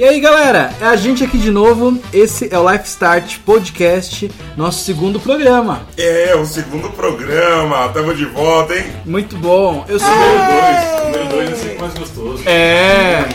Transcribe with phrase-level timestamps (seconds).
[0.00, 2.00] E aí galera, é a gente aqui de novo.
[2.10, 5.82] Esse é o Life Start Podcast, nosso segundo programa.
[5.98, 7.86] É, o segundo programa.
[7.90, 8.86] Tamo de volta, hein?
[9.04, 9.84] Muito bom.
[9.86, 10.08] Eu sou.
[10.08, 12.42] Número 2 é sempre mais gostoso.
[12.48, 13.28] É.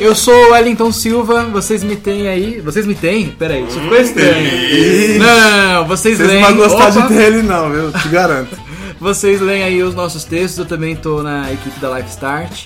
[0.00, 2.58] Eu sou o Wellington Silva, vocês me têm aí.
[2.62, 3.26] Vocês me têm?
[3.28, 5.18] Peraí, isso ficou estranho.
[5.18, 6.40] Não, não, não, vocês Vocês leem.
[6.40, 7.02] não vão gostar Opa!
[7.02, 7.92] de ter ele não, viu?
[7.92, 8.56] Te garanto.
[8.98, 12.64] Vocês leem aí os nossos textos, eu também tô na equipe da Life Start.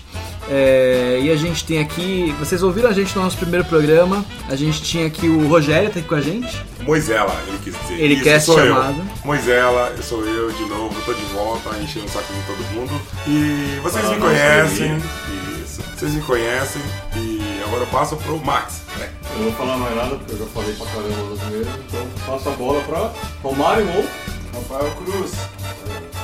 [0.54, 2.34] É, e a gente tem aqui.
[2.38, 4.22] Vocês ouviram a gente no nosso primeiro programa?
[4.50, 6.62] A gente tinha aqui o Rogério tá aqui com a gente.
[6.82, 7.94] Moisela, ele quis dizer.
[7.98, 8.74] Ele Isso, quer ser sou eu.
[8.74, 9.02] chamado.
[9.24, 13.00] Moisela, eu sou eu de novo, tô de volta, enchendo o saco de todo mundo.
[13.26, 14.96] E vocês Fala, me nossa, conhecem.
[15.64, 15.82] Isso.
[15.96, 16.82] Vocês me conhecem.
[17.16, 18.82] E agora eu passo pro Max.
[18.98, 19.08] né?
[19.30, 21.70] Eu não vou falar mais nada porque eu já falei pra caramba no primeiro.
[21.88, 23.10] Então passa a bola pra
[23.42, 24.04] Romário ou
[24.60, 25.32] Rafael Cruz.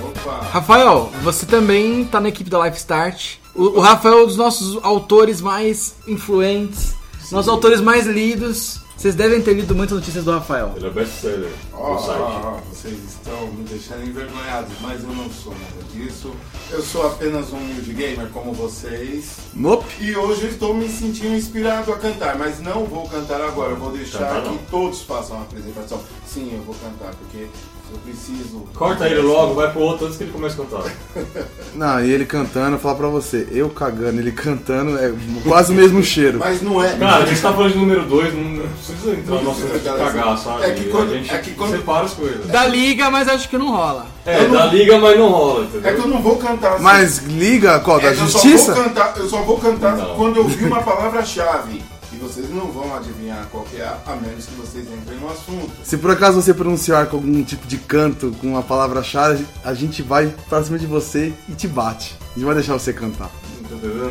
[0.02, 0.46] Opa!
[0.52, 3.36] Rafael, você também tá na equipe da Life Start.
[3.58, 6.94] O, o Rafael é um dos nossos autores mais influentes,
[7.32, 8.80] nossos autores mais lidos.
[8.96, 10.72] Vocês devem ter lido muitas notícias do Rafael.
[10.74, 12.18] ele é best-seller Ó, do site.
[12.20, 16.32] ó, ó, vocês estão me deixando envergonhados, mas eu não sou nada disso.
[16.68, 19.36] Eu sou apenas um humilde gamer como vocês.
[19.54, 19.86] Nope.
[20.00, 23.70] E hoje eu estou me sentindo inspirado a cantar, mas não vou cantar agora.
[23.70, 26.00] Eu vou deixar Cantar que todos façam a apresentação.
[26.26, 27.46] Sim, eu vou cantar, porque
[27.92, 28.58] eu preciso.
[28.74, 30.92] Corta ele logo, vai pro outro antes que ele comece a cantar.
[31.74, 35.12] Não, e ele cantando, eu falar pra você, eu cagando, ele cantando, é
[35.46, 36.38] quase o mesmo cheiro.
[36.40, 36.96] Mas não é.
[36.96, 40.38] Cara, a gente tá falando de número 2, não precisa entrar no nosso de cagar,
[40.38, 40.64] sabe?
[40.64, 42.46] É que quando- a gente é que quando- separa as coisas.
[42.46, 44.06] Da liga, mas acho que não rola.
[44.26, 45.90] É, não- da liga, mas não rola, entendeu?
[45.90, 46.82] É que eu não vou cantar assim.
[46.82, 48.00] Mas liga, qual?
[48.00, 48.74] Da É que eu só justiça?
[48.74, 50.14] vou cantar, eu só vou cantar Não.
[50.16, 51.82] quando eu ouvir uma palavra-chave.
[52.28, 55.70] Vocês não vão adivinhar qual que é, a menos que vocês entrem no assunto.
[55.82, 60.02] Se por acaso você pronunciar com algum tipo de canto, com uma palavra-chave, a gente
[60.02, 62.14] vai pra cima de você e te bate.
[62.20, 63.30] A gente vai deixar você cantar.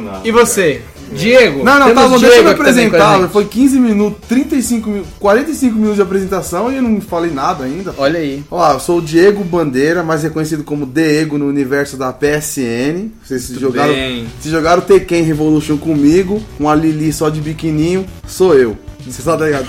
[0.01, 0.21] Nada.
[0.23, 0.81] E você?
[1.11, 1.63] Diego?
[1.63, 3.29] Não, não, Temos tá bom, Diego deixa eu me a apresentar.
[3.29, 7.93] Foi 15 minutos, 35 minutos, 45 minutos de apresentação e eu não falei nada ainda.
[7.97, 8.43] Olha aí.
[8.51, 13.09] Olá, eu sou o Diego Bandeira, mais reconhecido como Diego no universo da PSN.
[13.23, 14.27] Vocês se jogaram, bem.
[14.39, 18.77] se jogaram Tekken Revolution comigo, com a Lili só de biquininho, sou eu.
[19.05, 19.67] Você tá ligado?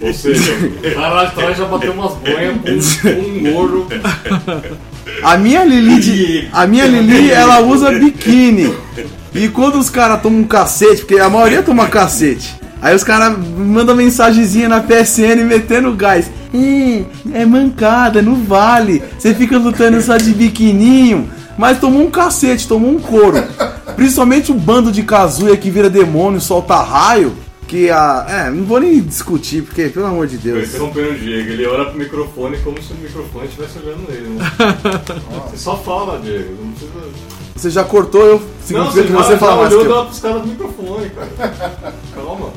[0.00, 0.52] Ou seja,
[0.96, 3.88] lá de trás já bateu umas banhas com um gorro.
[5.22, 8.74] A minha Lili, de- a minha Lili, ela usa biquíni.
[9.34, 12.54] E quando os caras tomam um cacete, porque a maioria toma cacete.
[12.80, 16.30] Aí os caras mandam mensagenzinha na PSN metendo gás.
[16.52, 19.02] Ih, é mancada, não vale.
[19.18, 21.28] Você fica lutando só de biquininho.
[21.56, 23.42] Mas tomou um cacete, tomou um couro.
[23.96, 27.34] Principalmente o bando de Kazuya que vira demônio, solta raio.
[27.74, 28.24] Que a.
[28.28, 30.68] É, não vou nem discutir, porque, pelo amor de Deus.
[30.68, 34.44] Interrompendo o Diego, ele olha pro microfone como se o microfone estivesse olhando ele, né?
[35.50, 36.92] Você só fala, Diego, não precisa.
[37.56, 39.88] Você já cortou, eu significa que você fala mais eu.
[39.88, 41.94] lá pros caras do microfone, cara.
[42.14, 42.52] Calma.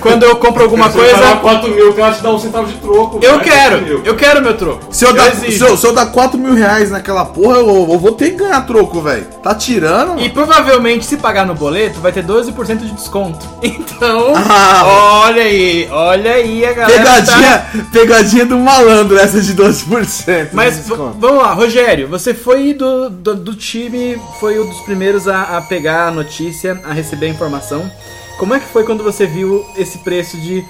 [0.00, 2.74] Quando eu compro alguma Você coisa, 4 mil, o cara te dá um centavo de
[2.74, 3.18] troco.
[3.22, 3.78] eu vai, quero.
[3.78, 4.02] 4 mil.
[4.04, 4.86] Eu quero meu troco.
[4.90, 5.64] Se eu, dar, exijo.
[5.64, 8.36] se, eu, se eu dar 4 mil reais naquela porra, eu, eu vou ter que
[8.36, 9.24] ganhar troco, velho.
[9.42, 10.20] Tá tirando?
[10.20, 13.38] E provavelmente, se pagar no boleto, vai ter 12% de desconto.
[14.00, 14.82] Então, Ah.
[15.30, 16.98] Olha aí, olha aí a galera.
[16.98, 20.48] Pegadinha, tá- pegadinha do malandro, essa de 12%.
[20.52, 25.56] Mas vamos lá, Rogério, você foi do, do, do time, foi um dos primeiros a,
[25.58, 27.90] a pegar a notícia, a receber a informação.
[28.38, 30.64] Como é que foi quando você viu esse preço de.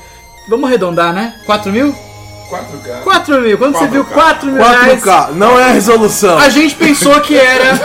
[0.49, 1.35] Vamos arredondar, né?
[1.47, 1.95] 4 mil?
[2.51, 3.03] 4K.
[3.05, 3.56] 4 mil.
[3.59, 3.91] Quando você 4K.
[3.91, 5.03] viu 4 mil reais.
[5.05, 6.37] 4K, não é a resolução.
[6.37, 7.79] A gente pensou que era.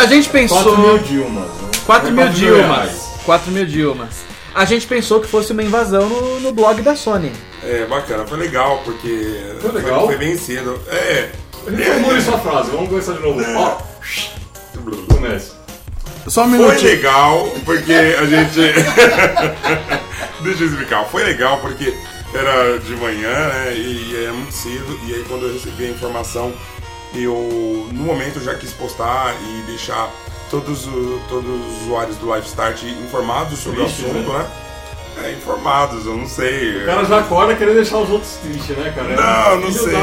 [0.00, 0.56] A gente pensou.
[0.62, 1.44] 4 mil Dilmas.
[1.44, 1.70] né?
[1.84, 2.76] 4 mil É 4 mil Dilmas.
[2.76, 2.92] reais.
[3.26, 4.08] 4 mil Dilmas.
[4.54, 7.32] A gente pensou que fosse uma invasão no, no blog da Sony.
[7.62, 10.06] É, bacana, foi legal, porque Foi legal?
[10.06, 10.80] foi bem cedo.
[10.88, 11.30] É.
[11.68, 13.42] Reformule sua frase, vamos começar de novo.
[13.56, 13.78] Ó,
[15.14, 15.52] comece.
[16.28, 16.90] Só um Foi minutinho.
[16.90, 18.60] legal, porque a gente.
[20.42, 21.04] Deixa eu explicar.
[21.06, 21.94] Foi legal porque
[22.34, 23.74] era de manhã, né?
[23.76, 24.98] E era muito cedo.
[25.06, 26.52] E aí, quando eu recebi a informação,
[27.14, 30.10] eu, no momento, já quis postar e deixar
[30.50, 34.46] todos, o- todos os usuários do Live Start informados sobre o assunto, né?
[35.22, 36.82] É, informados, eu não sei.
[36.82, 39.14] O cara já acorda querendo deixar os outros tristes, né, cara?
[39.14, 39.94] Não, não Filho sei.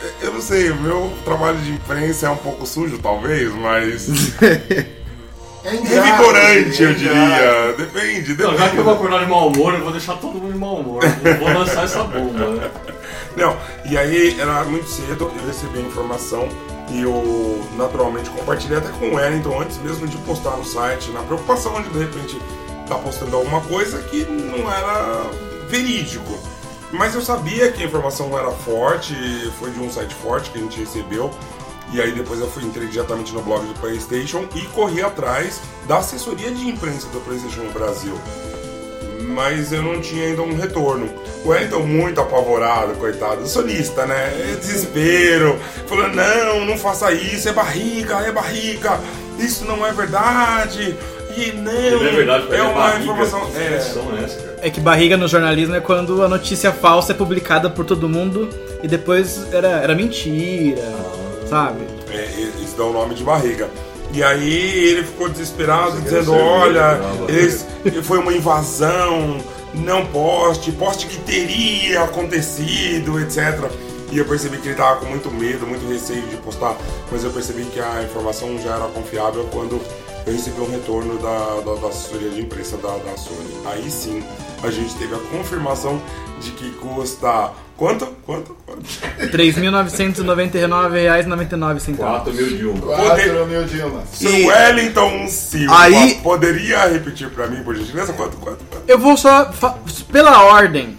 [0.00, 0.70] Eu- Eu não sei.
[0.70, 4.08] O meu trabalho de imprensa é um pouco sujo, talvez, mas.
[5.66, 6.98] É Revigorante, é eu ingrato.
[6.98, 7.72] diria.
[7.78, 9.08] Depende, Não, já que eu vou depende.
[9.14, 11.02] acordar de mau humor, eu vou deixar todo mundo de mau humor.
[11.24, 12.70] Eu vou lançar essa bomba, né?
[13.34, 13.56] Não,
[13.90, 16.46] e aí era muito cedo, eu recebi a informação
[16.90, 21.22] e eu naturalmente compartilhei até com o Wellington antes mesmo de postar no site, na
[21.22, 22.40] preocupação de de repente
[22.82, 25.22] estar postando alguma coisa que não era
[25.68, 26.38] verídico.
[26.92, 29.14] Mas eu sabia que a informação era forte,
[29.58, 31.30] foi de um site forte que a gente recebeu.
[31.92, 35.98] E aí depois eu fui entrei diretamente no blog do PlayStation e corri atrás da
[35.98, 38.14] assessoria de imprensa do PlayStation no Brasil
[39.34, 41.08] mas eu não tinha ainda um retorno.
[41.44, 44.32] O Wellington muito apavorado, coitado, solista, né?
[44.52, 48.98] É desespero, falando, não, não faça isso, é barriga, é barriga,
[49.38, 50.96] isso não é verdade,
[51.36, 51.64] e não,
[52.00, 53.02] Não é verdade, é é uma barriga.
[53.02, 53.50] informação.
[53.50, 54.54] Que É, é essa, cara?
[54.62, 58.48] É que barriga no jornalismo é quando a notícia falsa é publicada por todo mundo
[58.82, 60.80] e depois era, era mentira,
[61.48, 61.80] sabe?
[62.10, 62.24] É,
[62.62, 63.68] isso dá o nome de barriga.
[64.14, 67.66] E aí ele ficou desesperado, dizendo, olha, livre, não, barriga." eles,
[68.06, 69.38] foi uma invasão,
[69.74, 73.70] não poste, poste que teria acontecido, etc.
[74.12, 76.76] E eu percebi que ele tava com muito medo, muito receio de postar,
[77.10, 79.80] mas eu percebi que a informação já era confiável quando
[80.26, 83.54] eu recebi um retorno da, da, da assessoria de imprensa da, da Sony.
[83.66, 84.22] Aí sim,
[84.62, 86.00] a gente teve a confirmação
[86.40, 87.50] de que custa...
[87.76, 88.06] Quanto?
[88.24, 88.56] Quanto?
[88.64, 88.84] Quanto?
[89.18, 91.96] R$ 3.999,99.
[91.96, 92.76] 4 mil de um.
[92.78, 94.04] 4 mil Dilmas.
[94.12, 98.12] Seu E- Wellington Silva, Aí- poderia repetir pra mim, por gentileza?
[98.12, 98.84] Quanto, quanto, quanto?
[98.86, 99.50] Eu vou só.
[100.12, 100.96] Pela ordem,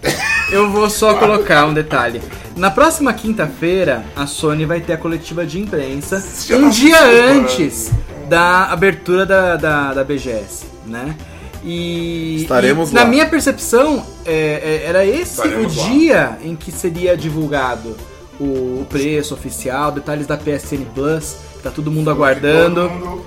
[0.52, 2.22] eu vou só colocar um detalhe.
[2.58, 7.02] Na próxima quinta-feira, a Sony vai ter a coletiva de imprensa Já um tá dia
[7.04, 7.90] antes
[8.28, 11.16] da abertura da, da, da BGS, né?
[11.64, 13.04] E, Estaremos e lá.
[13.04, 15.88] na minha percepção, é, é, era esse Estaremos o lá.
[15.90, 17.96] dia em que seria divulgado
[18.40, 22.82] o, preço oficial, detalhes da PSN Plus, que tá todo mundo aguardando.
[22.90, 23.26] Todo mundo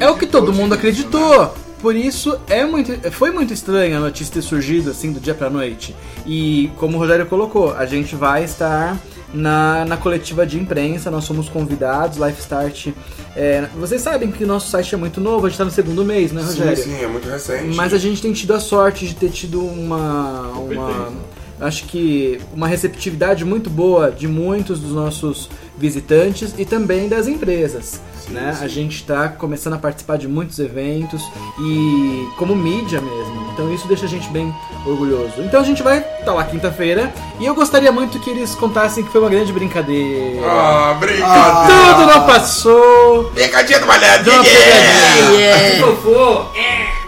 [0.00, 1.42] É o que todo mundo nisso, acreditou.
[1.42, 1.50] né?
[1.80, 5.50] Por isso é muito, foi muito estranha a notícia ter surgido assim do dia pra
[5.50, 5.94] noite.
[6.24, 8.96] E como o Rogério colocou, a gente vai estar
[9.36, 12.88] na, na coletiva de imprensa, nós somos convidados, Life Start.
[13.36, 16.04] é, vocês sabem que o nosso site é muito novo, a gente tá no segundo
[16.04, 16.82] mês, né, Sim, Rogério?
[16.82, 17.76] sim, é muito recente.
[17.76, 20.50] Mas a gente tem tido a sorte de ter tido uma.
[20.52, 21.12] uma
[21.60, 25.48] acho que uma receptividade muito boa de muitos dos nossos
[25.78, 28.00] visitantes e também das empresas.
[28.28, 28.56] Né?
[28.60, 31.22] A gente está começando a participar de muitos eventos
[31.58, 33.50] e como mídia mesmo.
[33.52, 35.34] Então isso deixa a gente bem orgulhoso.
[35.38, 39.10] Então a gente vai estar lá quinta-feira e eu gostaria muito que eles contassem que
[39.10, 40.46] foi uma grande brincadeira.
[40.46, 41.94] Ah, brincadeira.
[41.94, 43.30] Tudo não passou.
[43.30, 44.42] Brincadinha do malhadinha.
[44.42, 45.86] pegadinha.
[45.86, 46.46] Fofo!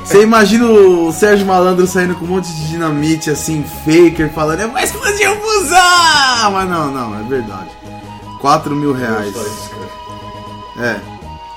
[0.05, 4.71] Você imagina o Sérgio Malandro saindo com um monte de dinamite, assim, faker, falando, eu
[4.71, 6.51] vou explodir o busão!
[6.51, 7.69] Mas não, não, é verdade.
[8.41, 9.35] 4 mil reais.
[9.35, 9.88] Cara.
[10.81, 11.01] É,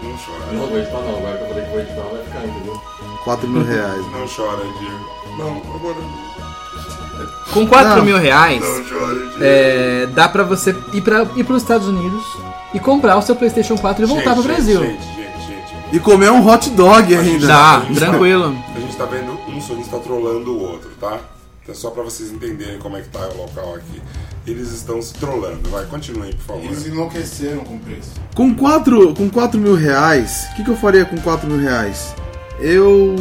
[0.04, 0.52] Não chora.
[0.54, 2.82] Não vou editar não, agora que eu falei que vou editar vai ficar, entendeu?
[3.24, 4.06] 4 mil reais.
[4.12, 5.12] Não chora, Diego.
[5.38, 5.96] Não, agora
[7.54, 8.04] Com 4 Não.
[8.06, 8.62] mil reais.
[8.62, 9.38] não chora, Diego.
[9.42, 12.24] É, dá pra você ir para ir os Estados Unidos
[12.74, 14.80] e comprar o seu PlayStation 4 e voltar pro Gente, Brasil.
[14.82, 15.96] Gente, gente, gente.
[15.96, 17.46] E comer um hot dog ainda.
[17.48, 18.56] Dá, tá- tranquilo.
[18.76, 21.20] A gente tá vendo um sonista trolando o outro, tá?
[21.70, 24.02] É só pra vocês entenderem como é que tá o local aqui.
[24.46, 25.70] Eles estão se trollando.
[25.70, 26.64] Vai, continuem, por favor.
[26.64, 28.12] Eles enlouqueceram com o preço.
[28.36, 32.16] Com 4, com 4 mil reais, o que, que eu faria com 4 mil reais?
[32.60, 33.16] Eu,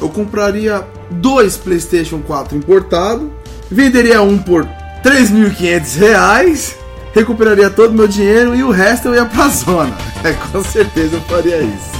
[0.00, 3.32] eu compraria dois PlayStation 4 importado,
[3.70, 4.66] venderia um por
[5.02, 6.76] 3.500 reais,
[7.14, 9.96] recuperaria todo o meu dinheiro e o resto eu ia pra zona.
[10.24, 11.92] É, com certeza eu faria isso.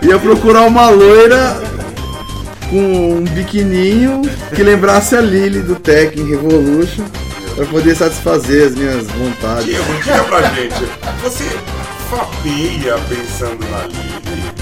[0.08, 1.60] Ia procurar uma loira
[2.74, 7.04] com um biquininho que lembrasse a Lily do Tekken Revolution
[7.54, 9.66] pra poder satisfazer as minhas vontades.
[9.66, 10.84] Diego, diga pra gente.
[11.22, 11.44] Você
[12.10, 14.52] fapeia pensando na Lili?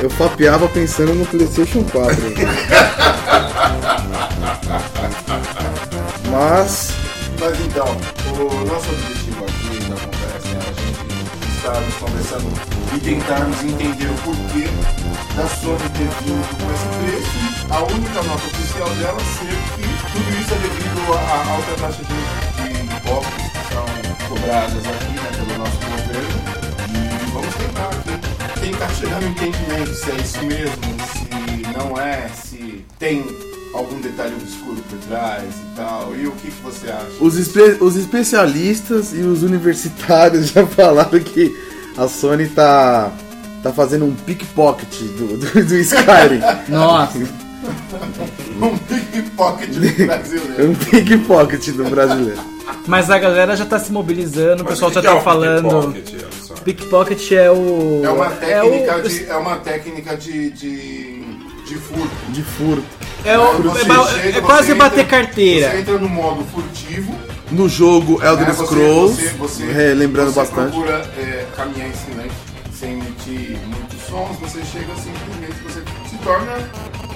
[0.00, 2.16] Eu fapeava pensando no PlayStation 4.
[6.32, 6.92] Mas
[7.38, 7.94] Mas então,
[8.40, 9.15] o nosso objetivo
[11.66, 12.48] aqui da conversa a gente estarmos conversando
[12.94, 14.68] e tentarmos entender o porquê
[15.34, 17.66] da Sony ter vindo com esse preço.
[17.70, 22.14] A única nota oficial dela ser que tudo isso é devido à alta taxa de,
[22.62, 23.86] de impostos que são
[24.28, 26.36] cobradas aqui né, pelo nosso governo.
[26.88, 30.82] E vamos tentar aqui tentar chegar no entendimento se é isso mesmo,
[31.12, 33.45] se não é, se tem
[33.76, 36.14] algum detalhe obscuro por trás e tal.
[36.16, 37.06] E o que, que você acha?
[37.20, 41.54] Os, espe- os especialistas e os universitários já falaram que
[41.96, 43.10] a Sony tá,
[43.62, 46.40] tá fazendo um pickpocket do, do, do Skyrim.
[46.68, 47.18] Nossa.
[48.60, 49.70] Um pickpocket
[50.06, 50.70] brasileiro.
[50.70, 52.40] um pickpocket do brasileiro.
[52.86, 55.16] Mas a galera já tá se mobilizando, o Mas pessoal que já que é tá
[55.16, 55.92] o falando.
[55.92, 56.26] pickpocket?
[56.64, 58.02] Pickpocket é o.
[58.04, 61.20] É uma técnica, o- de, é uma técnica de, de,
[61.66, 62.16] de furto.
[62.32, 63.05] De furto.
[63.26, 65.70] É, o- Você é chega, é quase você bater entra- carteira.
[65.70, 67.14] Você entra no modo furtivo.
[67.50, 70.70] No jogo Elder né, você- Scrolls, você- você- relembrando você bastante.
[70.72, 72.36] procura é, caminhar em silêncio,
[72.78, 74.36] sem emitir muitos sons.
[74.40, 75.80] Você chega simplesmente, você
[76.10, 76.52] se torna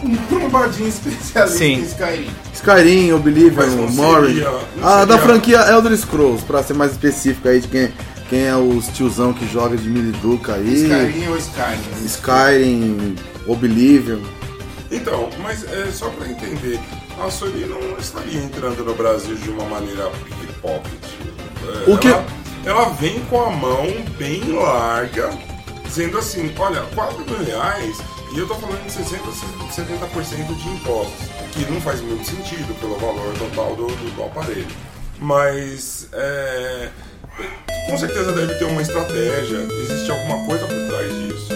[0.05, 1.75] um trombadinho especialista Sim.
[1.75, 2.31] em Skyrim.
[2.55, 4.45] Skyrim, Oblivion, Morrowind.
[4.83, 7.93] Ah, da franquia Elder Scrolls, pra ser mais específico aí de quem,
[8.29, 10.75] quem é os tiozão que joga de Miliduca aí.
[10.75, 12.07] Skyrim ou Skyrim?
[12.07, 14.19] Skyrim, Oblivion.
[14.91, 16.79] Então, mas é, só para entender,
[17.25, 21.05] a Sony não estaria entrando no Brasil de uma maneira pickpocket.
[21.87, 22.25] É, O que- ela,
[22.65, 23.87] ela vem com a mão
[24.19, 25.31] bem larga,
[25.85, 27.99] dizendo assim, olha, 4 mil reais,
[28.35, 29.23] e eu tô falando de 60,
[29.71, 34.67] 70% de impostos, que não faz muito sentido pelo valor total do, do- do aparelho.
[35.21, 36.89] Mas é,
[37.89, 41.49] com certeza deve ter uma estratégia, existe alguma coisa por trás disso.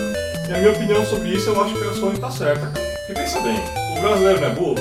[0.49, 2.94] E a minha opinião sobre isso, eu acho que a Sony tá certa, cara.
[3.07, 3.61] Porque pensa bem,
[3.99, 4.77] o brasileiro não é burro?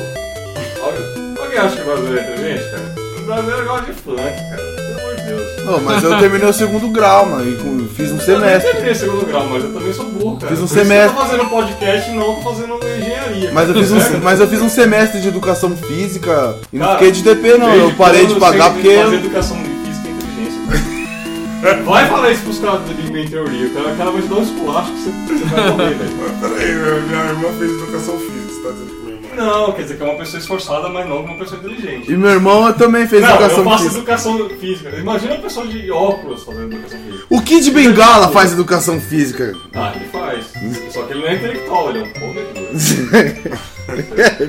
[1.42, 2.96] Alguém, acha que o brasileiro é inteligente, cara?
[3.18, 4.74] O brasileiro gosta de funk, cara.
[4.78, 5.66] Pelo amor de Deus.
[5.66, 8.72] Não, mas eu terminei o segundo grau, mano, e fiz um Eu semestre.
[8.72, 10.56] terminei segundo grau, mas eu também sou burro, cara.
[10.56, 11.18] Fiz um Por isso semestre.
[11.18, 13.52] Eu tô fazendo podcast e não tô fazendo engenharia.
[13.52, 17.00] Mas eu, fiz um, mas eu fiz um semestre de educação física e não Cara,
[17.00, 18.96] fiquei de DP não, eu parei de pagar porque.
[18.96, 19.73] Fazer educação
[21.86, 23.66] Vai falar isso pros caras do Big Bang Theory.
[23.68, 26.12] O cara, o cara vai te dar um esculacho que você, você vai morrer, velho.
[26.42, 26.76] Peraí,
[27.08, 29.24] minha- irmã fez educação física, você tá dizendo que minha irmã.
[29.36, 32.12] Não, quer dizer que é uma pessoa esforçada, mas não uma pessoa inteligente.
[32.12, 33.98] E meu irmão também fez Não, eu educação faço física.
[34.00, 34.90] educação física.
[34.98, 37.26] Imagina uma pessoa de óculos fazendo educação física.
[37.30, 39.56] O Kid Bengala faz educação física.
[39.74, 40.46] Ah, ele faz.
[40.92, 42.68] Só que ele não é intelectual, ele é um comedor.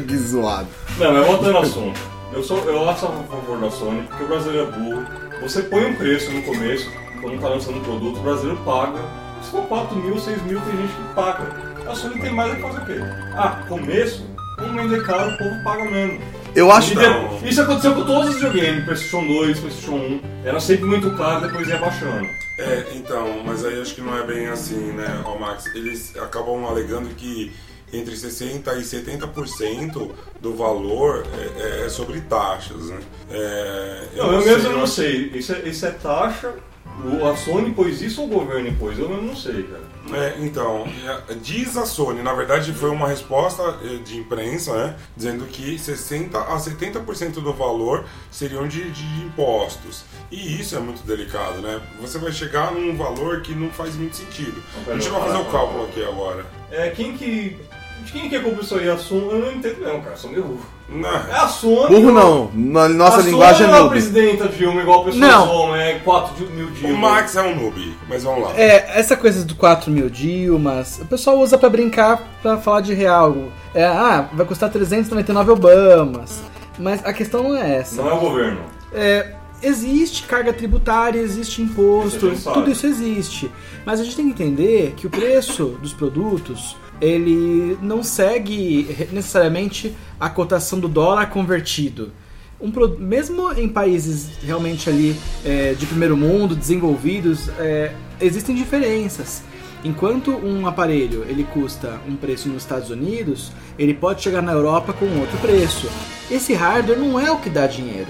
[0.06, 0.66] que zoado.
[0.98, 2.00] Não, mas voltando ao assunto.
[2.32, 5.06] Eu, sou, eu acho a favor da Sony, porque o brasileiro é burro.
[5.42, 6.90] Você põe um preço no começo,
[7.24, 8.98] quando tá lançando um produto, o brasileiro paga.
[9.42, 11.74] Se for 4 mil, 6 mil, tem gente que paga.
[11.88, 12.98] A Sony tem mais a que fazer o quê?
[13.36, 14.26] Ah, começo,
[14.58, 16.20] vamos vender caro, o povo paga mesmo.
[16.54, 17.38] Eu acho E Não.
[17.38, 20.20] de- Isso aconteceu com todos os videogames, PlayStation 2, PlayStation 1.
[20.44, 22.28] Era sempre muito caro, depois ia baixando.
[22.58, 25.66] É, então, mas aí acho que não é bem assim, né, ó Max?
[25.74, 27.52] Eles acabam alegando que
[27.92, 31.24] entre 60% e 70% do valor
[31.58, 32.98] é, é sobre taxas, né?
[33.30, 35.32] É, Não, eu mesmo eu não sei.
[35.34, 36.54] Isso é, isso é taxa.
[37.02, 38.98] O, a Sony pôs isso ou o governo pôs?
[38.98, 39.82] Eu não sei, cara.
[40.12, 40.86] É, então,
[41.28, 45.78] é, diz a Sony, na verdade foi uma resposta eh, de imprensa, né, dizendo que
[45.78, 50.04] 60 a 70% do valor seriam de, de impostos.
[50.30, 51.80] E isso é muito delicado, né?
[52.00, 54.62] Você vai chegar num valor que não faz muito sentido.
[54.86, 56.44] A gente vai fazer o cálculo aqui agora.
[56.70, 57.56] É, quem que.
[58.04, 58.88] De quem que é culpa isso aí?
[58.88, 59.30] A Sony?
[59.30, 60.16] Eu não entendo não, cara.
[60.16, 60.60] Sou meio.
[60.88, 61.88] Não, É a Sony.
[61.94, 63.90] Burro ou- não, na nossa a linguagem é ou a noob.
[63.90, 65.76] presidenta Dilma, igual o pessoal Não.
[65.76, 67.10] é 4 mil o Dilma.
[67.10, 68.52] Max é um noob, mas vamos lá.
[68.56, 72.92] É, essa coisa do 4 mil Dilmas, o pessoal usa pra brincar, pra falar de
[72.92, 73.34] real.
[73.74, 76.42] É, ah, vai custar 399 Obamas.
[76.78, 78.02] Mas a questão não é essa.
[78.02, 78.60] Não é o governo.
[78.92, 82.54] É, existe carga tributária, existe imposto, Isso sabe.
[82.58, 83.50] tudo isso existe.
[83.86, 89.94] Mas a gente tem que entender que o preço dos produtos ele não segue necessariamente
[90.18, 92.12] a cotação do dólar convertido.
[92.60, 99.42] Um mesmo em países realmente ali é, de primeiro mundo, desenvolvidos, é, existem diferenças.
[99.84, 104.94] Enquanto um aparelho ele custa um preço nos Estados Unidos, ele pode chegar na Europa
[104.94, 105.90] com outro preço.
[106.30, 108.08] Esse hardware não é o que dá dinheiro.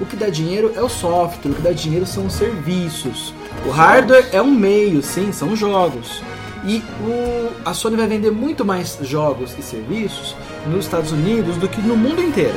[0.00, 3.32] O que dá dinheiro é o software, o que dá dinheiro são os serviços.
[3.64, 6.20] O hardware é um meio, sim, são jogos.
[6.64, 11.68] E o- a Sony vai vender muito mais jogos e serviços nos Estados Unidos do
[11.68, 12.54] que no mundo inteiro.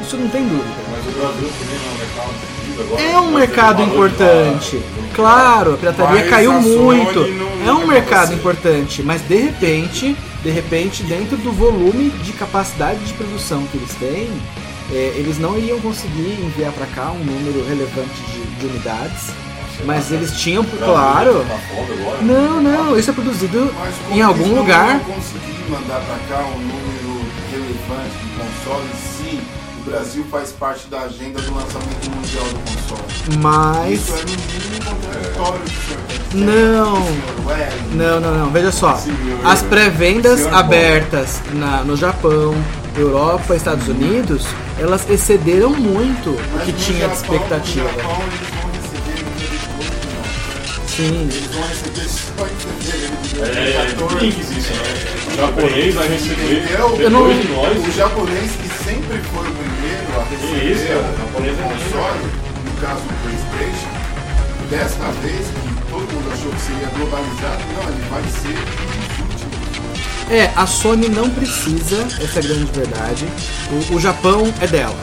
[0.00, 0.64] Isso não tem dúvida.
[0.90, 2.34] Mas o Brasil também não é um mercado
[2.78, 3.02] agora.
[3.02, 4.82] É um mercado lá, importante.
[5.14, 7.20] Claro, a pirataria Mas caiu a muito.
[7.66, 8.34] É um mercado você.
[8.34, 13.94] importante, mas de repente, de repente, dentro do volume de capacidade de produção que eles
[13.94, 14.28] têm,
[14.92, 19.30] é, eles não iriam conseguir enviar para cá um número relevante de, de unidades.
[19.84, 21.44] Mas eles tinham, claro.
[22.22, 23.72] Não, não, isso é produzido
[24.10, 25.00] em algum lugar.
[25.00, 29.40] conseguir mandar pra cá um número relevante de consoles se
[29.80, 33.38] o Brasil faz parte da agenda do lançamento mundial do console.
[33.40, 34.00] Mas.
[34.00, 36.36] Isso é no mínimo contraditório do.
[36.36, 36.94] Não.
[37.46, 37.94] Wellington.
[37.94, 38.50] Não, não, não.
[38.50, 38.98] Veja só.
[39.44, 42.54] As pré-vendas Senhor abertas na, no Japão,
[42.96, 44.46] Europa, Estados Unidos,
[44.78, 47.88] elas excederam muito o que tinha de expectativa.
[50.96, 51.28] Sim.
[53.42, 54.24] É, 2014.
[54.24, 54.78] Links isso, né?
[55.30, 57.86] O japonês vai receber depois Eu não- de nós.
[57.86, 60.84] O japonês que sempre foi o primeiro a receber isso.
[60.84, 60.86] O
[61.18, 62.24] japonês é console,
[62.64, 63.92] no caso do Playstation,
[64.70, 68.58] desta vez que todo mundo achou que seria globalizado, não, ele vai ser.
[70.34, 73.26] É, a Sony não precisa, essa é a grande verdade.
[73.70, 74.96] O, o Japão é dela.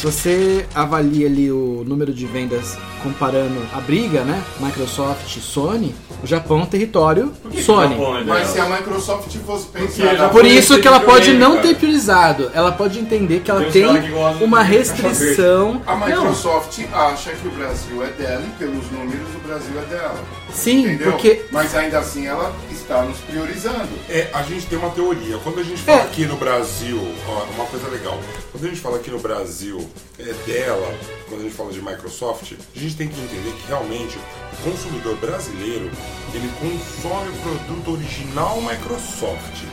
[0.00, 4.42] Se você avalia ali o número de vendas comparando a briga, né?
[4.58, 7.90] Microsoft e Sony, o Japão é um território que Sony.
[7.96, 10.30] Japão é Mas se a Microsoft fosse pensar...
[10.30, 11.68] Por isso que ela pode não cara.
[11.68, 12.50] ter priorizado.
[12.54, 15.82] Ela pode entender que ela Tem que uma restrição.
[15.86, 19.84] A Não, Microsoft acha que o Brasil é dela e pelos números o Brasil é
[19.84, 20.24] dela.
[20.54, 21.12] Sim, Entendeu?
[21.12, 23.88] porque Mas ainda assim ela está nos priorizando.
[24.08, 25.38] É, a gente tem uma teoria.
[25.38, 26.02] Quando a gente fala É.
[26.02, 28.18] aqui no Brasil, ó, uma coisa legal.
[28.52, 29.88] Quando a gente fala aqui no Brasil
[30.18, 30.94] é dela,
[31.28, 35.16] quando a gente fala de Microsoft, a gente tem que entender que realmente o consumidor
[35.16, 35.90] brasileiro
[36.34, 39.64] ele consome o produto original Microsoft.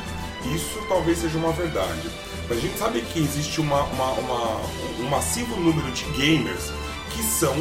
[0.53, 2.10] Isso talvez seja uma verdade.
[2.48, 4.62] Mas a gente sabe que existe uma, uma- uma-
[5.00, 6.72] um massivo número de gamers
[7.12, 7.53] que são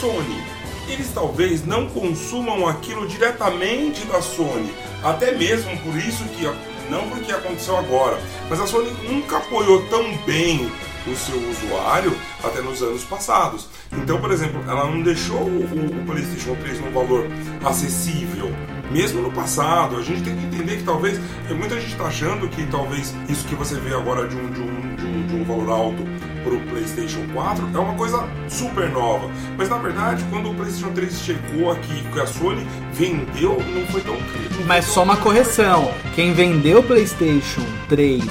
[0.00, 0.42] Sony.
[0.88, 4.72] Eles talvez não consumam aquilo diretamente da Sony.
[5.02, 6.44] Até mesmo por isso que,
[6.90, 8.18] não porque aconteceu agora,
[8.48, 10.70] mas a Sony nunca apoiou tão bem
[11.06, 13.68] o seu usuário até nos anos passados.
[13.92, 17.26] Então, por exemplo, ela não deixou o, o PlayStation 3 num valor
[17.64, 18.50] acessível.
[18.90, 21.20] Mesmo no passado, a gente tem que entender que talvez.
[21.54, 24.96] Muita gente está achando que talvez isso que você vê agora de um, de um,
[24.96, 26.02] de um, de um valor alto
[26.48, 29.30] para o PlayStation 4 é uma coisa super nova.
[29.56, 34.00] Mas na verdade, quando o PlayStation 3 chegou aqui, que a Sony vendeu, não foi
[34.00, 34.64] tão crítico.
[34.66, 35.92] Mas só uma correção.
[36.14, 38.24] Quem vendeu o PlayStation 3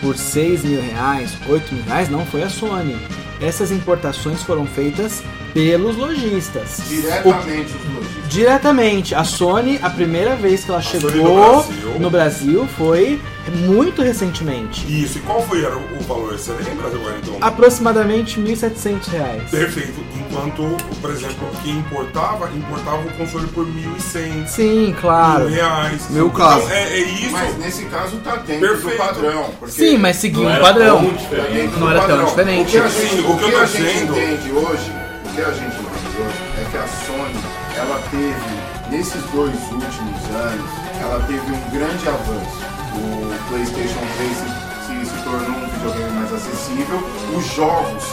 [0.00, 2.98] por 6 mil reais, 8 mil reais, não foi a Sony.
[3.40, 5.22] Essas importações foram feitas
[5.54, 6.78] pelos lojistas.
[6.78, 8.28] O- Diretamente os lojistas.
[8.28, 9.14] diretamente.
[9.14, 11.98] A Sony, a primeira vez que ela Sony chegou no Brasil.
[12.00, 13.20] no Brasil foi
[13.66, 14.84] muito recentemente.
[15.02, 16.32] Isso, e qual foi o valor?
[16.38, 17.38] Você lembra, Wellington?
[17.40, 19.50] Aproximadamente 1.700 reais.
[19.50, 19.94] Perfeito.
[20.30, 24.46] Enquanto, por exemplo, quem importava, importava o console por 1.100.
[24.46, 25.46] Sim, claro.
[25.46, 26.08] mil reais.
[26.10, 26.70] Meu Então, caso.
[26.70, 27.32] é, é isso.
[27.32, 28.90] Mas nesse caso tá dentro Perfeito.
[28.96, 29.50] do padrão.
[29.58, 31.02] Porque Sim, mas um era padrão.
[31.78, 32.68] Não era tão diferente.
[32.68, 34.92] O que a gente, Sim, o o que eu que a gente entende hoje,
[35.24, 37.40] o que a gente entende hoje é que a Sony,
[37.76, 42.70] ela teve, nesses dois últimos anos, ela teve um grande avanço.
[42.94, 47.02] O PlayStation 3 se, se, se tornou um videogame mais acessível.
[47.36, 48.04] Os jogos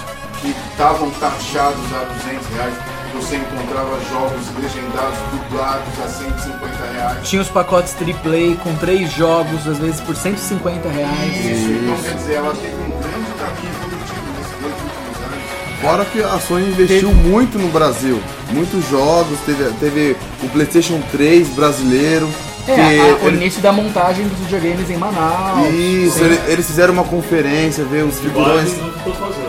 [0.41, 2.73] que estavam taxados a 200 reais,
[3.13, 7.27] você encontrava jogos legendados, dublados a 150 reais.
[7.27, 11.35] Tinha os pacotes AAA com três jogos, às vezes por 150 reais.
[11.45, 15.81] Isso, então quer dizer, ela teve um grande caminho evolutivo nesses dois últimos anos.
[15.81, 18.21] Fora que a Sony investiu muito no Brasil.
[18.51, 22.29] Muitos jogos, teve, teve o PlayStation 3 brasileiro.
[22.67, 25.69] É, que a- o ele- início da montagem dos videogames em Manaus.
[25.73, 28.77] Isso, ele- eles fizeram uma conferência, ver os figurões.
[28.77, 28.93] não né?
[29.05, 29.46] Aí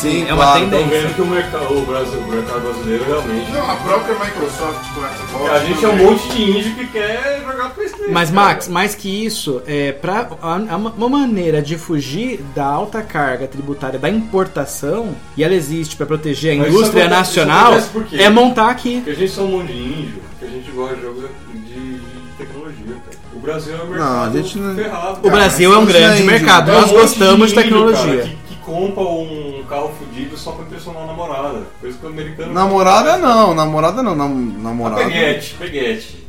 [0.00, 0.60] Sim, é uma claro.
[0.60, 0.84] tendência.
[0.84, 3.50] estão vendo que o mercado, o, Brasil, o mercado brasileiro realmente.
[3.52, 5.50] Não, a própria Microsoft com o Xbox.
[5.52, 8.10] A gente é um monte de índio que quer jogar Playstation.
[8.12, 8.40] Mas, cara.
[8.46, 13.46] Max, mais que isso, é, pra, a- a- uma maneira de fugir da alta carga
[13.46, 17.74] tributária da importação, e ela existe para proteger a Mas indústria acontece- nacional,
[18.14, 18.96] é montar aqui.
[18.96, 21.58] Porque a gente são um monte de índio, que a gente gosta de jogo de,
[21.60, 22.00] de
[22.38, 23.20] tecnologia, cara.
[23.34, 25.12] O Brasil é um mercado Não, a gente não- ferrado.
[25.18, 25.30] O cara.
[25.36, 28.39] Brasil é um grande mercado, É nós gostamos de índio, tecnologia.
[28.70, 31.62] Compra um carro fudido só pra impressionar a namorada.
[31.80, 32.52] Coisa que o americano.
[32.52, 34.26] Namorada não, namorada não, nam,
[34.58, 35.02] A namorada.
[35.04, 36.26] peguete, peguete.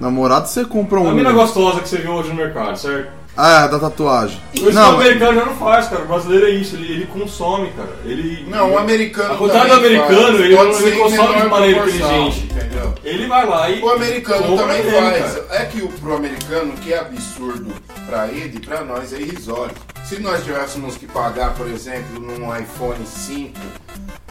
[0.00, 1.10] Namorado você compra um.
[1.10, 3.10] A mina gostosa que você viu hoje no mercado, certo?
[3.36, 4.38] Ah, é, da tatuagem.
[4.52, 6.02] Coisa que o Não, mas- americano já não faz, cara.
[6.02, 7.88] O brasileiro é isso, ele, ele consome, cara.
[8.04, 8.46] Ele.
[8.48, 9.30] Não, o americano.
[9.32, 10.40] Ao contrário do americano, faz.
[10.40, 12.44] ele ele consome de maneira inteligente.
[12.50, 12.94] Entendeu?
[13.04, 13.82] Ele vai lá e.
[13.82, 15.34] O americano também faz.
[15.34, 15.46] cara.
[15.50, 17.72] É que o pro americano, o que é absurdo
[18.06, 19.74] pra ele, pra nós é irrisório.
[20.14, 23.52] Se nós tivéssemos que pagar, por exemplo, num iPhone 5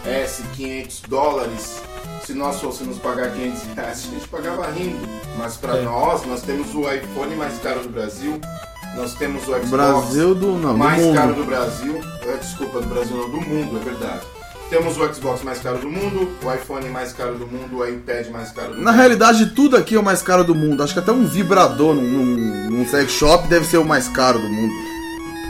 [0.05, 1.81] S 500 dólares,
[2.25, 5.07] se nós fôssemos pagar 500 reais, a gente pagava rindo.
[5.37, 5.81] Mas pra É.
[5.83, 8.39] nós, nós temos o iPhone mais caro do Brasil,
[8.95, 10.51] nós temos o Xbox Brasil do.
[10.57, 11.15] Não, do mais mundo.
[11.15, 14.21] caro do Brasil, é, desculpa, do Brasil não, do mundo, é verdade.
[14.69, 18.27] Temos o Xbox mais caro do mundo, o iPhone mais caro do mundo, o iPad
[18.29, 18.83] mais caro do mundo.
[18.85, 20.81] Na realidade, tudo aqui é o mais caro do mundo.
[20.81, 24.39] Acho que até um vibrador num, num, num sex shop deve ser o mais caro
[24.39, 24.73] do mundo.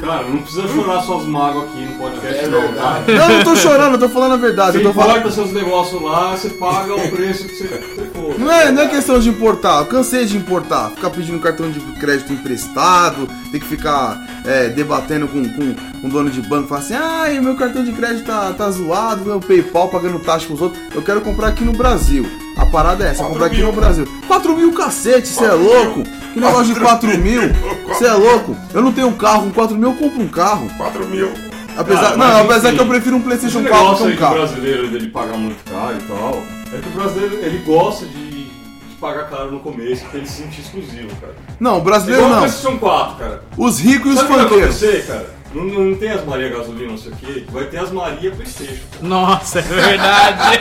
[0.04, 3.06] Cara, não precisa chorar suas mágoas aqui no podcast, É não, verdade.
[3.06, 3.12] tá?
[3.14, 4.72] Não, eu não tô chorando, eu tô falando a verdade.
[4.74, 5.18] Você Eu tô falando...
[5.18, 9.20] importa seus negócios lá, você paga o preço que você, Não é, não é questão
[9.20, 10.92] de importar, eu cansei de importar.
[10.92, 16.10] Ficar pedindo cartão de crédito emprestado, ter que ficar é, debatendo com, com, com o
[16.10, 19.90] dono de banco, falar assim, ai, meu cartão de crédito tá, tá zoado, meu Paypal
[19.90, 20.82] pagando taxa pros outros.
[20.94, 22.26] Eu quero comprar aqui no Brasil.
[22.58, 23.68] A parada é essa, comprar aqui mil.
[23.68, 24.08] no Brasil.
[24.28, 26.00] 4 mil cacete, você é louco?
[26.00, 26.24] mil.
[26.34, 27.42] Que negócio de 4 Quatro mil?
[27.88, 28.56] Você é louco?
[28.74, 30.68] Eu não tenho um carro, com 4 mil eu compro um carro.
[30.78, 31.32] 4 mil.
[31.76, 34.36] Apesar, Cara, não, apesar enfim, que eu prefiro um Playstation 4 negócio que um carro.
[34.36, 36.44] brasileiro dele pagar muito caro e tal,
[36.78, 40.42] é que o brasileiro ele gosta de, de pagar caro no começo, pra ele se
[40.44, 41.34] sentir exclusivo, cara.
[41.60, 42.40] Não, o brasileiro Igual não.
[42.48, 43.44] PlayStation 4, cara.
[43.58, 44.84] Os ricos e os Sabe o que vai funkeiros.
[44.84, 45.33] acontecer, cara?
[45.54, 48.84] Não, não tem as Maria Gasolina, não sei o quê, vai ter as Maria Playstation.
[49.02, 50.60] Nossa, é verdade.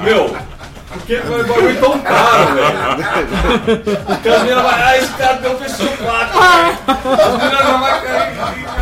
[0.04, 0.36] Meu,
[0.94, 4.06] porque vai o bagulho tão caro, velho.
[4.06, 6.78] Porque as meninas vai, ah, esse cara tem um PlayStation 4, velho.
[7.20, 8.34] As meninas já vai cair.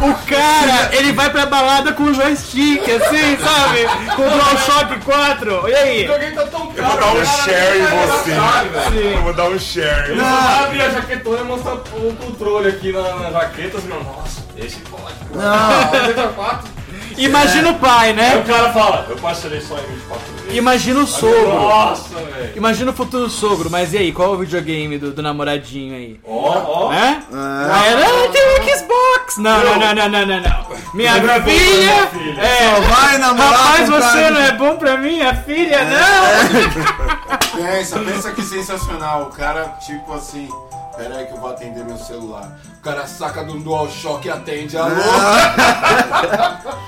[0.02, 3.86] O cara, ele vai pra balada com o joystick, assim, sabe?
[4.16, 5.68] Com o DualShock 4.
[5.68, 6.10] E aí?
[6.10, 6.88] O tá tão Eu caro.
[6.90, 9.14] vou dar um cara, share em você.
[9.16, 10.10] Eu vou dar um share.
[10.10, 13.88] Ele só vai abrir a jaquetona e mostrar o controle aqui na, na jaqueta, assim,
[13.88, 15.14] nossa, esse pode.
[15.34, 15.88] Não.
[15.88, 16.82] PlayStation 4.
[17.18, 18.36] Imagina o pai, Aí né?
[18.36, 20.56] o cara fala, eu parcelei só em 24 vezes.
[20.56, 21.52] Imagina o sogro.
[21.52, 22.52] Nossa, velho.
[22.56, 26.18] Imagina o futuro sogro, mas e aí, qual é o videogame do, do namoradinho aí?
[26.26, 26.92] Ó, ó.
[26.92, 27.20] É.
[27.32, 29.36] Ah, era, ah, tem um Xbox!
[29.36, 30.66] Não, não, não, não, não, não, não.
[30.94, 31.40] Minha é filha!
[31.42, 32.42] minha filha.
[32.42, 37.32] É, Vai namorar rapaz, você não é bom pra minha filha, não!
[37.62, 39.24] Pensa, pensa que sensacional.
[39.24, 40.48] O cara, tipo assim,
[40.96, 42.58] pera aí que eu vou atender meu celular.
[42.78, 44.76] O cara saca do DualShock e atende.
[44.76, 44.90] Alô?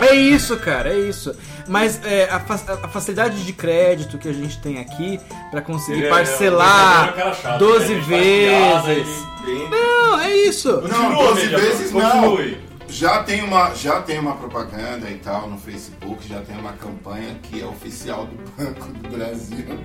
[0.00, 1.34] É isso, cara, é isso.
[1.66, 6.06] Mas é, a, fa- a facilidade de crédito que a gente tem aqui pra conseguir
[6.06, 8.00] é- parcelar é chato, 12 né?
[8.02, 9.24] Faz piada, vezes.
[9.46, 10.70] ele- Não, é isso.
[10.70, 12.10] Não, Continua, 12 mídia, vezes não.
[12.30, 12.67] continue.
[12.90, 17.36] Já tem, uma, já tem uma propaganda e tal no Facebook, já tem uma campanha
[17.42, 19.66] que é oficial do Banco do Brasil.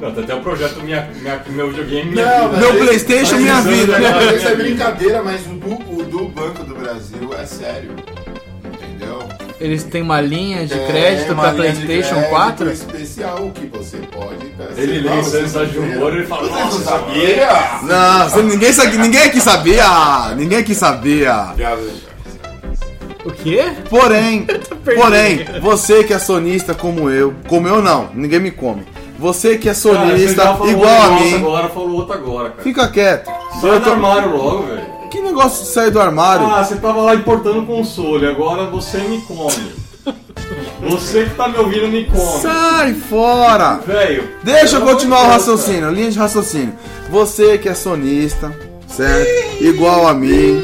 [0.00, 2.60] Não, tem até o projeto minha, minha, Meu Videogame Minha Não, Vida.
[2.60, 4.34] Meu Mas Playstation, minha isso- vida.
[4.34, 7.94] Isso é brincadeira, mas o do, o do Banco do Brasil é sério.
[8.64, 9.28] Entendeu?
[9.60, 12.70] Eles têm uma linha de crédito de PlayStation crédito 4?
[12.70, 14.52] especial que você pode.
[14.76, 17.48] Ele lê isso antes de humor e ele fala, nossa, sabia?
[17.82, 20.34] Não, você- ninguém, sa- ninguém aqui sabia.
[20.36, 21.54] Ninguém aqui sabia.
[23.24, 23.64] O quê?
[23.88, 24.44] Porém,
[24.96, 28.82] porém, você que é sonista como eu, como eu não, ninguém me come.
[29.18, 32.62] Você que é Cara, sonista falou igual a mim, agora, falou outro agora, cara.
[32.62, 33.30] fica quieto.
[33.60, 34.93] Sai Eu do tô- armário logo, velho.
[35.34, 36.46] Negócio de sair do armário?
[36.46, 39.72] Ah, você tava lá importando console, agora você me come.
[40.88, 42.40] Você que tá me ouvindo me come.
[42.40, 43.80] Sai fora!
[43.84, 44.28] Velho.
[44.44, 46.74] Deixa eu continuar o raciocínio, linha de raciocínio.
[47.10, 49.28] Você que é sonista, certo?
[49.60, 50.62] Igual a mim.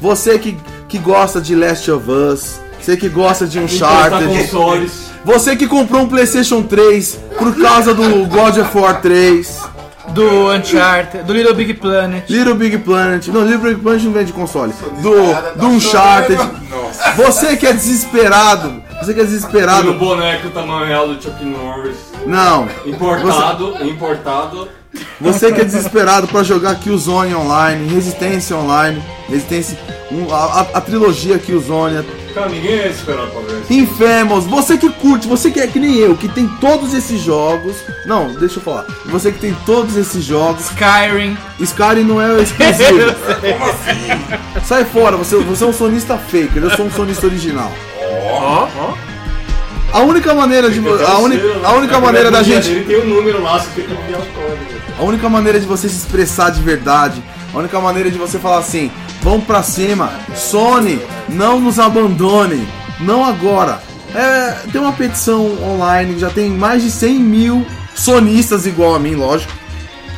[0.00, 0.56] Você que,
[0.88, 2.60] que gosta de Last of Us.
[2.80, 4.26] Você que gosta de Uncharted.
[4.26, 5.10] consoles.
[5.22, 9.68] Você que comprou um PlayStation 3 por causa do God of War 3.
[10.12, 12.24] Do Uncharted, do Little Big Planet.
[12.28, 13.26] Little Big Planet.
[13.28, 14.72] Não, Little Big Planet não vem de console.
[15.02, 15.12] Do,
[15.60, 16.36] do Uncharted.
[16.36, 17.16] chorando.
[17.16, 18.82] Você que é desesperado.
[19.00, 19.92] Você que é E no desesperado.
[19.94, 21.96] boneco tamanho real do Chuck Norris.
[22.26, 22.68] Não.
[22.84, 24.68] Importado, importado.
[25.20, 29.78] Você que é desesperado pra jogar Killzone Online, Resistência Online, Resistência.
[30.30, 32.04] a, a- a trilogia Killzone,
[32.38, 33.72] Cara, ninguém é esperado pra ver isso.
[33.72, 37.78] Infamous, você que curte, você que é que nem eu, que tem todos esses jogos.
[38.06, 38.86] Não, deixa eu falar.
[39.06, 40.66] Você que tem todos esses jogos.
[40.66, 41.36] Skyrim.
[41.58, 43.12] Skyrim não é exclusivo.
[44.64, 47.72] Sai fora, você, você é um sonista faker, eu sou um sonista original.
[49.92, 53.42] A única maneira de a, uni, a única maneira da gente Ele tem um número
[53.42, 54.78] lá, você tem que enviar o código.
[54.96, 57.20] A única maneira de você se expressar de verdade,
[57.52, 58.90] a única maneira de você falar assim,
[59.22, 62.66] vamos pra cima, Sony, não nos abandone,
[63.00, 63.80] não agora.
[64.14, 69.14] É, tem uma petição online, já tem mais de 100 mil sonistas igual a mim,
[69.14, 69.52] lógico,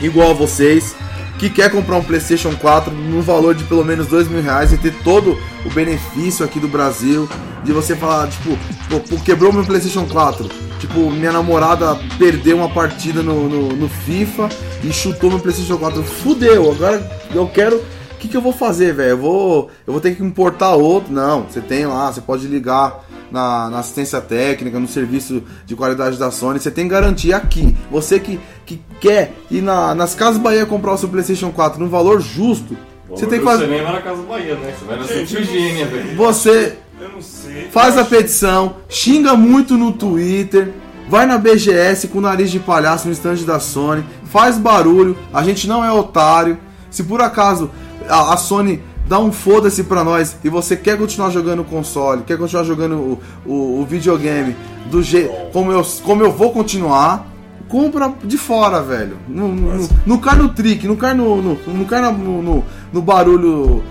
[0.00, 0.94] igual a vocês,
[1.40, 4.76] que quer comprar um PlayStation 4 no valor de pelo menos dois mil reais e
[4.76, 7.26] ter todo o benefício aqui do Brasil,
[7.64, 8.58] de você falar, tipo,
[8.90, 10.46] pô, quebrou meu PlayStation 4.
[10.78, 14.50] Tipo, minha namorada perdeu uma partida no, no, no FIFA
[14.84, 16.02] e chutou meu PlayStation 4.
[16.02, 17.76] Fudeu, agora eu quero.
[17.76, 19.10] O que, que eu vou fazer, velho?
[19.12, 21.10] Eu vou, eu vou ter que importar outro?
[21.10, 26.16] Não, você tem lá, você pode ligar na, na assistência técnica, no serviço de qualidade
[26.18, 27.76] da Sony, você tem garantia aqui.
[27.90, 31.88] Você que, que quer ir na, nas Casas Bahia comprar o seu PlayStation 4 num
[31.88, 32.76] valor justo,
[33.08, 33.64] Você tem que fazer.
[33.66, 34.74] Você nem vai na Casa Bahia, né?
[34.78, 35.84] Você vai na Higiene, sei.
[35.86, 36.16] velho.
[36.16, 37.68] Você Eu não sei.
[37.72, 40.72] faz eu a acho- petição, xinga muito no Twitter,
[41.08, 45.42] vai na BGS com o nariz de palhaço no stand da Sony, faz barulho, a
[45.42, 46.56] gente não é otário.
[46.90, 47.70] Se por acaso
[48.08, 48.80] a, a Sony
[49.10, 52.94] dá um foda-se pra nós e você quer continuar jogando o console, quer continuar jogando
[52.94, 54.54] o, o, o videogame
[54.86, 57.26] do jeito como eu, como eu vou continuar,
[57.68, 59.18] compra de fora, velho.
[59.28, 63.82] Não, não, não cai no trick, não cai no, no, não no, no, no barulho.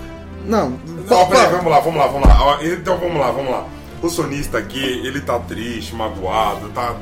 [0.45, 0.69] Não,
[1.09, 2.59] Não, peraí, vamos lá, vamos lá, vamos lá.
[2.63, 3.65] Então vamos lá, vamos lá.
[4.01, 6.95] O sonista aqui, ele tá triste, magoado, tá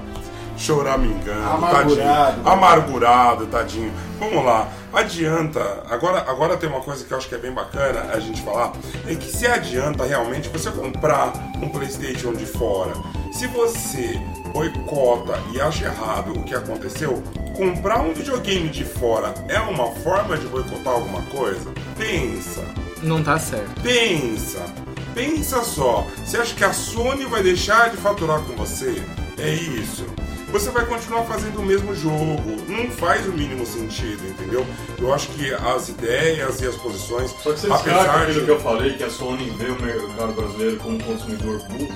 [0.57, 1.95] choramingando, Amargurado.
[1.95, 2.47] tadinho.
[2.49, 3.93] Amargurado, tadinho.
[4.19, 4.67] Vamos lá.
[4.91, 5.83] Adianta.
[5.89, 8.73] Agora, agora tem uma coisa que eu acho que é bem bacana a gente falar.
[9.07, 12.93] É que se adianta realmente você comprar um Playstation de fora.
[13.31, 14.19] Se você
[14.51, 17.21] boicota e acha errado o que aconteceu,
[17.55, 21.71] comprar um videogame de fora é uma forma de boicotar alguma coisa?
[21.97, 22.63] Pensa.
[23.03, 23.79] Não tá certo.
[23.81, 24.65] Pensa,
[25.13, 26.07] pensa só.
[26.25, 29.03] Você acha que a Sony vai deixar de faturar com você?
[29.37, 30.05] É isso.
[30.47, 32.41] Você vai continuar fazendo o mesmo jogo.
[32.67, 34.65] Não faz o mínimo sentido, entendeu?
[34.97, 38.45] Eu acho que as ideias e as posições, Só que você descarta apesar aquilo de
[38.45, 41.93] que eu falei, que a Sony vê o mercado brasileiro como consumidor burro.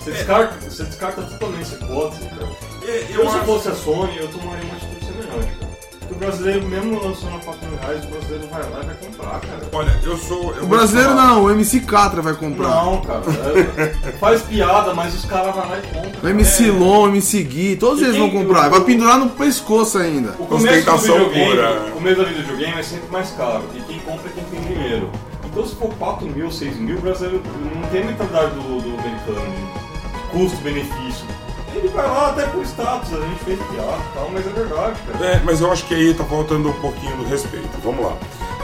[0.00, 2.48] Você descarta, você descarta totalmente essa hipótese, cara.
[2.86, 5.67] É, Eu, eu se acho- fosse a Sony, eu tomaria uma atitude semelhante, cara.
[6.08, 8.94] Porque o brasileiro, mesmo lançando a 4 mil reais, o brasileiro vai lá e vai
[8.96, 9.68] comprar, cara.
[9.72, 10.42] Olha, eu sou.
[10.42, 11.26] eu O vou brasileiro falar.
[11.26, 12.68] não, o MC Catra vai comprar.
[12.68, 13.22] Não, cara.
[13.76, 16.12] é- faz piada, mas os caras vão lá e compram.
[16.22, 18.68] O MC É, Lon, o MC Gui, todos E eles vão quem- comprar.
[18.68, 20.30] o- Vai pendurar no pescoço ainda.
[20.38, 21.82] O começo do Ostentação videogame, pura.
[21.88, 23.64] o começo da vida do videogame é sempre mais caro.
[23.74, 25.10] E quem compra é quem tem dinheiro.
[25.44, 27.42] Então se for 4 mil, 6 mil, o brasileiro
[27.74, 31.26] não tem a mentalidade do, do americano de custo-benefício.
[31.78, 35.00] Ele vai lá até por status, a gente fez piada e tal, mas é verdade,
[35.02, 35.26] cara.
[35.26, 37.70] É, mas eu acho que aí tá faltando um pouquinho do respeito.
[37.84, 38.16] Vamos lá.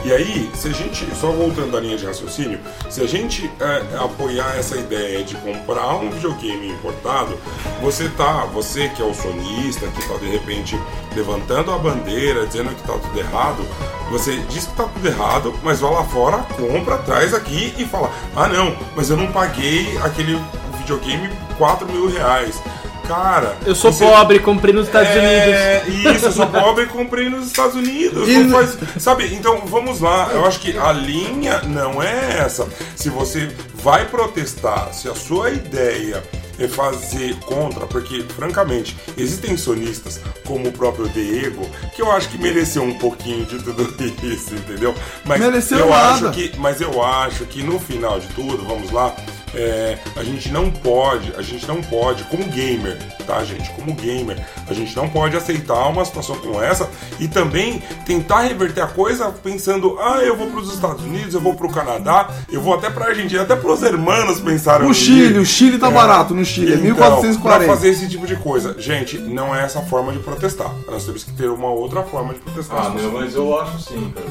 [0.04, 2.58] E aí, se a gente, só voltando à linha de raciocínio,
[2.90, 7.38] se a gente é, apoiar essa ideia de comprar um videogame importado,
[7.80, 10.78] você tá, você que é o sonista, que tá de repente
[11.16, 13.64] levantando a bandeira, dizendo que tá tudo errado,
[14.10, 18.10] você diz que tá tudo errado, mas vai lá fora, compra, traz aqui e fala:
[18.36, 20.38] ah não, mas eu não paguei aquele
[20.78, 22.60] videogame 4 mil reais.
[23.06, 25.28] Cara, Eu sou você- pobre, comprei nos Estados Unidos.
[25.28, 28.28] é, isso, eu sou pobre e comprei nos Estados Unidos.
[28.28, 30.30] E- Não faz- sabe, então vamos lá.
[30.32, 32.66] Eu acho que a linha não é essa.
[32.96, 36.22] Se você vai protestar, se a sua ideia
[36.58, 42.38] é fazer contra, porque, francamente, existem sonistas, como o próprio Diego, que eu acho que
[42.38, 43.82] mereceu um pouquinho de tudo
[44.22, 44.94] isso, entendeu?
[45.24, 46.28] Mas Mereceu eu nada.
[46.28, 49.14] acho que, mas eu acho que no final de tudo, vamos lá,
[49.54, 53.70] é, a gente não pode, a gente não pode, como gamer, tá, gente?
[53.70, 54.36] Como gamer,
[54.68, 56.88] a gente não pode aceitar uma situação como essa
[57.20, 61.40] e também tentar reverter a coisa pensando, ah, eu vou para os Estados Unidos, eu
[61.40, 64.88] vou para o Canadá, eu vou até para a Argentina, até para os hermanos pensaram
[64.88, 67.64] O Chile, o Chile tá barato no Chile, é Então, 1440.
[67.64, 70.72] Pra fazer esse tipo de coisa, gente, não é essa forma de protestar.
[70.86, 72.86] Nós temos que ter uma outra forma de protestar.
[72.86, 74.26] Ah, meu, mas eu acho assim, cara.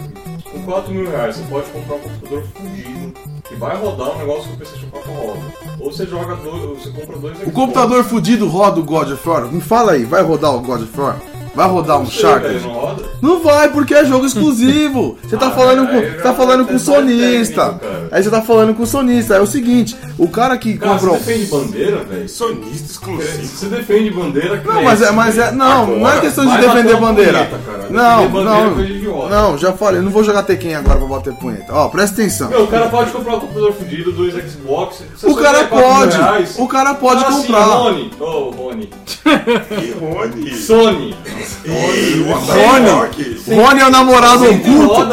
[0.51, 4.43] Com 4 mil reais você pode comprar um computador fudido que vai rodar um negócio
[4.43, 5.39] que o PlayStation 4 roda.
[5.79, 9.51] Ou você joga dois, você compra dois O computador fudido roda o God of War?
[9.51, 11.19] Me fala aí, vai rodar o God of War?
[11.55, 12.59] Vai rodar um Uncharted.
[12.61, 12.67] Shark?
[13.21, 13.33] Não?
[13.35, 15.17] Não vai, porque é jogo exclusivo.
[15.23, 17.61] Você tá Ah, falando com, tá falando com o sonista.
[17.65, 18.07] técnico, cara.
[18.11, 19.35] Aí você tá falando com o sonista.
[19.35, 21.15] É o seguinte, o cara que Cara, comprou.
[21.17, 22.27] você defende bandeira, velho?
[22.29, 23.45] Sonista exclusivo.
[23.45, 27.45] Você defende bandeira Não, mas é, mas é, não, não é questão de defender bandeira.
[27.45, 27.87] punheta, cara.
[27.89, 31.71] Não, bandeira é não, não, já falei, não vou jogar Tekken agora pra bater punheta.
[31.71, 32.49] Ó, presta atenção.
[32.49, 35.03] Meu, o cara pode comprar um computador fudido, dois Xbox.
[35.21, 36.55] O cara ganha 4 mil pode, reais.
[36.57, 37.59] o cara pode comprar.
[37.63, 38.89] Assim, Rony, ô Rony,
[39.81, 40.55] E Rony.
[40.55, 41.15] Sony.
[41.65, 43.61] E o Rony.
[43.61, 45.03] Rony é o namorado oculto.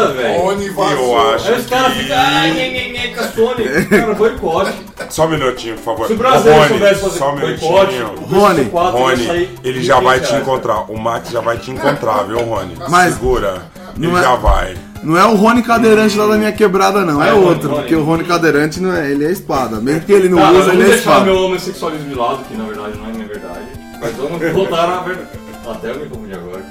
[0.40, 1.21] Rony Eu vazou.
[1.35, 1.99] acho Aí os caras que...
[2.01, 3.64] ficam, ai, nhe, nhe, nhe, com a Sony.
[3.88, 4.73] Cara, boicote.
[5.09, 6.07] Só um minutinho, por favor.
[6.07, 8.25] Se o Rony, soubesse fazer só um boicote, minutinho.
[8.25, 10.79] o PlayStation 4 ia Rony, sair ele já vai 1.500 te encontrar.
[10.90, 12.75] O Max já vai te encontrar, viu, Rony?
[12.88, 13.62] Mas- Segura.
[13.97, 14.75] Ele é- já vai.
[15.03, 17.23] Não é o Rony Cadeirante lá da minha quebrada, não.
[17.23, 17.69] É É, Rony, outro.
[17.71, 17.81] Rony.
[17.81, 19.81] Porque o Rony Cadeirante não é, ele é espada.
[19.81, 21.25] Mesmo que ele não Tá, usa, ele é deixar espada.
[21.25, 23.61] meu homossexualismo de lado, que na verdade não é minha verdade.
[24.01, 25.29] Mas vamos voltar na verdade.
[25.72, 26.64] Até eu me confundi agora.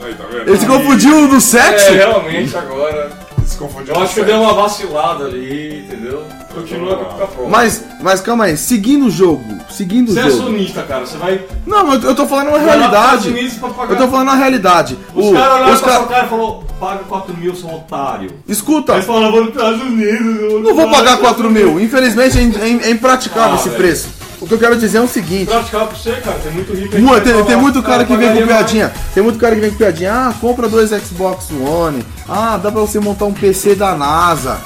[0.00, 0.48] Aí, tá vendo?
[0.48, 1.92] Ele se confundiu do É, sexo?
[1.92, 3.10] realmente agora.
[3.44, 6.22] Se confundiu Eu acho que eu dei uma vacilada ali, entendeu?
[6.54, 7.48] Continua com a prova.
[7.48, 10.36] Mas, mas calma aí, seguindo o jogo, seguindo o Você é jogo.
[10.44, 11.06] sonista, cara.
[11.06, 11.40] Você vai.
[11.66, 13.06] Não, mas eu tô falando uma vai lá pros realidade.
[13.16, 13.92] Estados Unidos pra pagar.
[13.92, 14.98] Eu tô falando a realidade.
[15.14, 17.70] Os O- caras olharam os pra ca- sua cara e falaram: paga 4 mil, seu
[17.70, 18.30] otário.
[18.46, 20.62] Escuta, Aí falaram: vou nos Estados Unidos.
[20.62, 21.80] não vou pagar 4 mil.
[21.80, 23.80] Infelizmente é, in- é- é impraticável Ah, esse velho.
[23.82, 24.08] preço.
[24.40, 25.46] O que eu quero dizer é o seguinte.
[25.46, 26.38] Pra você, cara.
[26.38, 28.92] Tem muito rico tem, tem muito cara "Ah, que vem com pagaria mais." piadinha.
[29.14, 30.12] Tem muito cara que vem com piadinha.
[30.12, 32.04] Ah, compra dois Xbox One.
[32.28, 34.58] Ah, dá pra você montar um PC da NASA.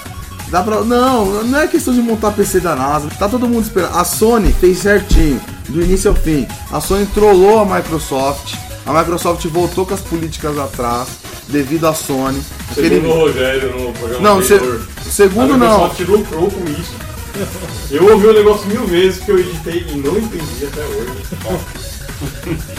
[0.48, 0.82] Dá pra.
[0.82, 3.08] Não, não é questão de montar PC da NASA.
[3.18, 3.96] Tá todo mundo esperando.
[3.96, 6.46] A Sony fez certinho, do início ao fim.
[6.70, 8.54] A Sony trollou a Microsoft.
[8.84, 11.08] A Microsoft voltou com as políticas atrás,
[11.48, 12.42] devido à Sony.
[12.70, 14.60] Aquele- Segundo o Rogério no programa Não, se-
[15.08, 15.84] segundo a não.
[15.84, 16.92] Microsoft lucrou com isso.
[17.90, 21.12] Eu ouvi o negócio mil vezes que eu editei e não entendi até hoje.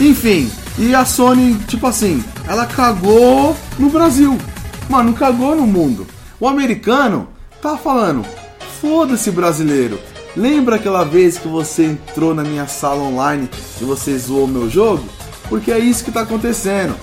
[0.00, 4.36] Enfim, e a Sony, tipo assim, ela cagou no Brasil.
[4.88, 6.06] Mano, cagou no mundo.
[6.40, 7.28] O americano
[7.62, 8.24] tá falando,
[8.80, 9.98] foda-se brasileiro.
[10.36, 13.48] Lembra aquela vez que você entrou na minha sala online
[13.80, 15.04] e você zoou meu jogo?
[15.48, 16.96] Porque é isso que tá acontecendo.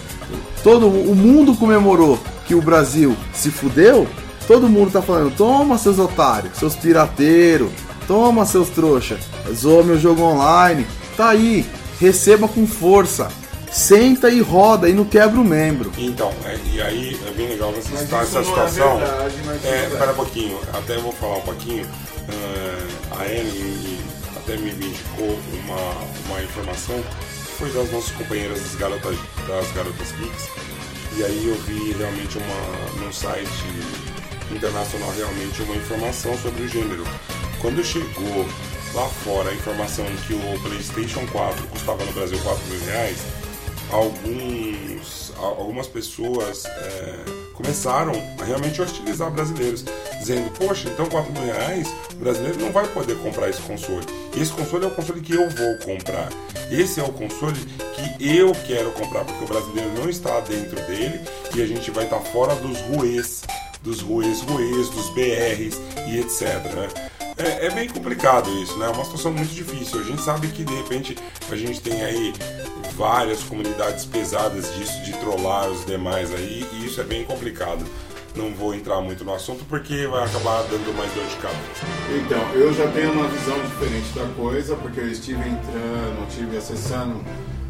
[0.64, 4.08] Todo o mundo comemorou que o Brasil se fudeu.
[4.48, 7.72] Todo mundo tá falando, toma seus otários, seus pirateiros,
[8.08, 9.18] toma seus trouxa,
[9.54, 10.86] zoa meu jogo online.
[11.16, 11.66] Tá aí,
[12.00, 13.30] receba com força.
[13.72, 15.94] Senta e roda e não quebra o membro.
[15.98, 18.98] Então, é, e aí é bem legal você Mas citar essa é situação.
[18.98, 21.86] verdade, mas É, tudo espera um pouquinho, até eu vou falar um pouquinho.
[22.28, 23.98] Ah, a Ellen
[24.36, 25.78] até me indicou uma,
[26.34, 29.16] uma informação que foi das nossas companheiras das garotas,
[29.48, 30.50] das garotas Geeks.
[31.16, 33.48] E aí eu vi realmente uma, num site
[34.56, 37.04] internacional realmente uma informação sobre o gênero.
[37.62, 38.46] Quando chegou
[38.94, 43.18] lá fora a informação que o PlayStation 4 custava no Brasil 4 mil reais,
[43.92, 47.16] alguns, algumas pessoas é,
[47.54, 49.86] começaram a realmente hostilizar brasileiros,
[50.20, 54.06] dizendo, poxa, então 4 mil reais, o brasileiro não vai poder comprar esse console.
[54.36, 56.30] Esse console é o console que eu vou comprar.
[56.72, 57.60] Esse é o console
[58.20, 61.22] que eu quero comprar, porque o brasileiro não está dentro dele
[61.54, 63.44] e a gente vai estar fora dos ruês,
[63.82, 66.42] dos ruês ruês, dos BRs e etc.
[66.74, 66.90] né?
[67.38, 68.86] É, é bem complicado isso, né?
[68.86, 70.00] É uma situação muito difícil.
[70.00, 71.18] A gente sabe que de repente
[71.50, 72.34] a gente tem aí
[72.96, 77.84] várias comunidades pesadas disso, de trollar os demais aí, e isso é bem complicado.
[78.36, 81.86] Não vou entrar muito no assunto porque vai acabar dando mais dor de cabeça.
[82.24, 87.22] Então, eu já tenho uma visão diferente da coisa, porque eu estive entrando, estive acessando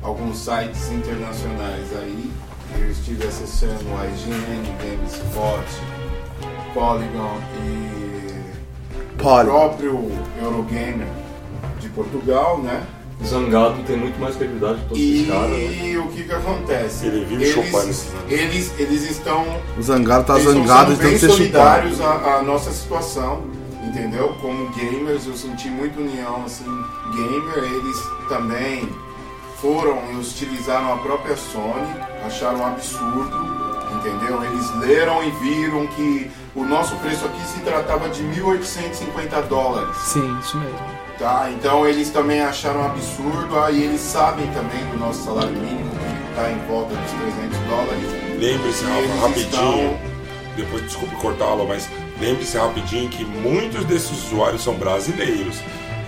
[0.03, 2.31] alguns sites internacionais aí.
[2.77, 6.00] Eu estive acessando a IGN, GameSpot,
[6.73, 8.41] Polygon e
[9.13, 11.07] o próprio Eurogamer
[11.79, 12.83] de Portugal, né?
[13.23, 15.49] Zangado tem muito mais credibilidade que todos E esses caras.
[15.51, 15.97] né?
[15.99, 17.05] o que que acontece?
[17.05, 19.45] Ele vive eles, chupando esses eles, eles estão
[19.77, 23.43] O Zangado tá eles estão zangado de tanto ser solidários à, à nossa situação,
[23.83, 24.35] entendeu?
[24.41, 28.89] Como gamers, eu senti muita união, assim, gamer, eles também
[29.61, 31.87] foram e utilizaram a própria Sony,
[32.25, 33.37] acharam um absurdo,
[33.99, 34.43] entendeu?
[34.43, 39.95] Eles leram e viram que o nosso preço aqui se tratava de 1.850 dólares.
[39.97, 40.79] Sim, isso mesmo.
[41.17, 46.29] Tá, então eles também acharam absurdo, aí eles sabem também do nosso salário mínimo, que
[46.31, 48.39] está em volta dos 300 dólares.
[48.39, 49.45] Lembre-se, Rafa, rapidinho,
[49.93, 49.99] estão-
[50.55, 51.87] depois desculpe cortá-lo, mas
[52.19, 55.57] lembre-se rapidinho que muitos desses usuários são brasileiros.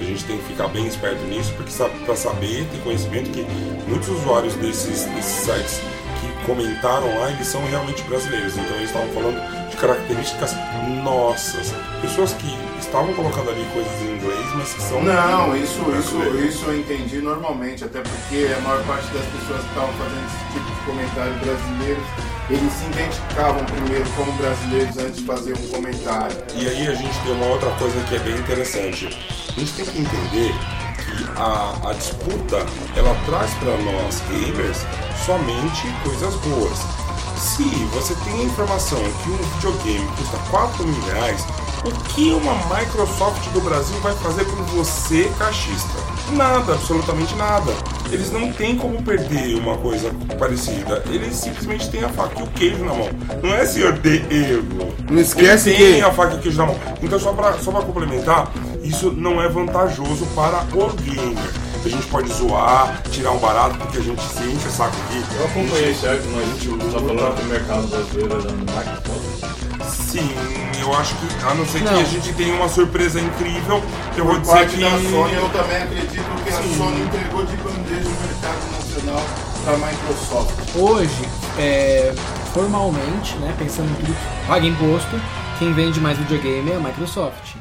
[0.02, 1.72] A gente tem que ficar bem esperto nisso, porque
[2.06, 3.46] para saber, ter conhecimento que
[3.88, 5.80] muitos usuários desses, desses sites
[6.20, 8.58] que comentaram lá, eles são realmente brasileiros.
[8.58, 9.40] Então eles estavam falando
[9.74, 10.56] de características
[11.04, 11.74] nossas.
[12.02, 16.66] Pessoas que estavam colocando ali coisas em inglês, mas que são Não, isso, isso, isso
[16.66, 20.70] eu entendi normalmente, até porque a maior parte das pessoas que estavam fazendo esse tipo
[20.70, 22.04] de comentário brasileiros,
[22.50, 26.38] eles se identificavam primeiro como brasileiros antes de fazer um comentário.
[26.56, 29.08] E aí a gente tem uma outra coisa que é bem interessante.
[29.08, 30.54] A gente tem que entender
[30.98, 32.58] que a, a disputa
[32.96, 34.86] ela traz para nós gamers
[35.26, 37.03] somente coisas boas.
[37.44, 41.46] Se você tem a informação que um videogame custa 4 mil reais,
[41.86, 46.00] o que uma Microsoft do Brasil vai fazer por você, caixista?
[46.32, 47.72] Nada, absolutamente nada.
[48.10, 51.04] Eles não têm como perder uma coisa parecida.
[51.08, 53.10] Eles simplesmente têm a faca e o queijo na mão.
[53.44, 54.94] Não é, senhor Diego?
[55.12, 56.80] Não esquece Ele tem que- a faca e o queijo na mão.
[57.02, 58.50] Então, só pra, só pra complementar,
[58.82, 61.52] isso não é vantajoso para o gamer.
[61.86, 65.22] A gente pode zoar, tirar um barato, porque a gente se enche o saco aqui.
[65.38, 69.94] Eu acompanhei certo, mas a gente tá falando que o mercado brasileiro é da Microsoft.
[69.94, 70.32] Sim,
[70.80, 72.00] eu acho que, a não ser que Não.
[72.00, 74.82] a gente tenha uma surpresa incrível, que eu vou Por dizer parte que...
[74.82, 76.78] da Sony, eu também acredito que a Sim.
[76.78, 79.24] Sony entregou de bandeja o mercado nacional
[79.66, 80.54] para a Microsoft.
[80.76, 82.14] Hoje, é,
[82.54, 85.20] formalmente, né, pensando em tudo que paga imposto,
[85.60, 87.56] quem vende mais videogame é a Microsoft.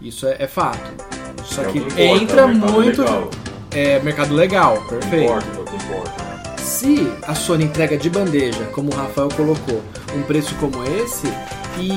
[0.00, 0.78] Isso é, é fato.
[1.44, 3.02] Só É o que entra é o mercado muito.
[3.02, 3.30] legal.
[3.70, 5.24] É mercado legal, perfeito.
[5.24, 6.28] Importa, é o importa.
[6.58, 9.82] Se a Sony entrega de bandeja, como o Rafael colocou,
[10.14, 11.26] um preço como esse,
[11.78, 11.90] e,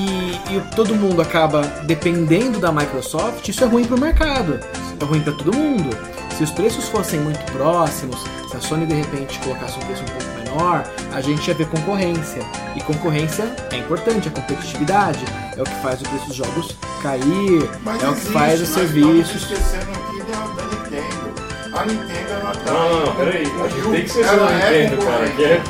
[0.54, 4.58] e todo mundo acaba dependendo da Microsoft, isso é ruim pro mercado.
[5.00, 5.90] É ruim para todo mundo.
[6.36, 8.18] Se os preços fossem muito próximos,
[8.50, 11.68] se a Sony de repente colocasse um preço um pouco menor, a gente ia ver
[11.68, 12.42] concorrência.
[12.76, 15.24] E concorrência é importante, a competitividade
[15.56, 18.60] é o que faz o preço dos jogos cair, Mas é o que existe, faz
[18.60, 19.42] os mas serviços.
[19.42, 21.32] Esquecendo aqui da, da Nintendo.
[21.74, 22.70] A Nintendo, ela tá.
[22.72, 23.46] Não, não, não, peraí.
[23.46, 25.30] A gente tem que ser Ela a é Nintendo, cara.
[25.30, 25.36] concorrente.
[25.36, 25.62] Que é...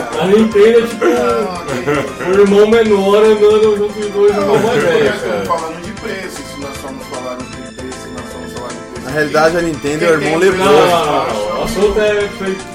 [0.00, 2.28] Ah, A Nintendo é tipo cara.
[2.28, 5.58] o irmão menor andando junto com os dois irmãos mais velhos, Nós estamos cara.
[5.58, 6.36] falando de preço.
[6.36, 9.04] Se nós somos falando de preço, se nós somos falando de preço.
[9.04, 10.88] Na realidade, a Nintendo é o irmão Quem tem Não, leproso.
[10.88, 11.60] não, não, não.
[11.60, 12.28] O assunto é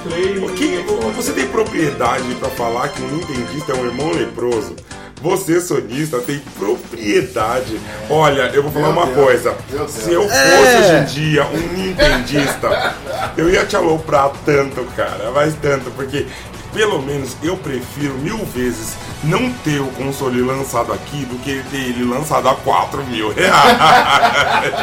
[0.04, 0.38] play.
[0.38, 4.76] O que, você tem propriedade pra falar que um nintendista é um irmão leproso?
[5.24, 7.80] Você, sonista, tem propriedade.
[8.10, 9.18] Olha, eu vou falar Meu uma Deus.
[9.18, 9.56] coisa.
[9.88, 10.80] Se eu fosse É.
[10.82, 12.94] hoje em dia um nintendista,
[13.38, 15.32] eu ia te aloprar tanto, cara.
[15.34, 16.28] Mas tanto, porque
[16.74, 21.78] pelo menos eu prefiro mil vezes não ter o console lançado aqui do que ter
[21.78, 23.78] ele lançado a 4 mil reais.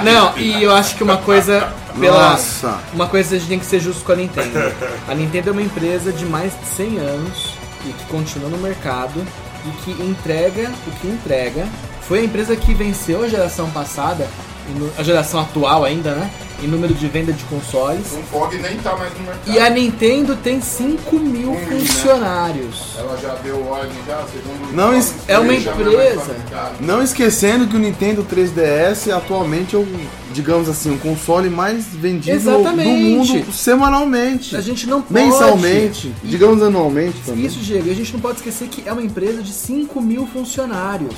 [0.02, 1.70] Não, e eu acho que uma coisa
[2.00, 2.78] pela Nossa.
[2.94, 4.72] uma coisa a gente tem que ser justo com a Nintendo.
[5.06, 9.22] A Nintendo é uma empresa de mais de 100 anos e que continua no mercado
[9.66, 11.66] e que entrega o que entrega.
[12.02, 14.28] Foi a empresa que venceu a geração passada,
[14.98, 16.30] a geração atual ainda, né?
[16.62, 18.04] Em número de venda de consoles.
[18.12, 19.50] O Fog nem tá mais no mercado.
[19.50, 21.66] E a Nintendo tem 5 mil Hum, né?
[21.70, 22.96] funcionários.
[22.98, 26.36] Ela já deu ordem já, segundo Não, isso é uma mais empresa.
[26.80, 29.88] Não esquecendo que o Nintendo 3DS atualmente é o,
[30.34, 32.90] digamos assim, o console mais vendido Exatamente.
[32.90, 32.98] do
[33.40, 34.54] mundo semanalmente.
[34.54, 35.14] A gente não pode.
[35.14, 37.46] Mensalmente, E- digamos anualmente também.
[37.46, 40.26] Isso, Diego, e a gente não pode esquecer que é uma empresa de 5 mil
[40.26, 41.14] funcionários.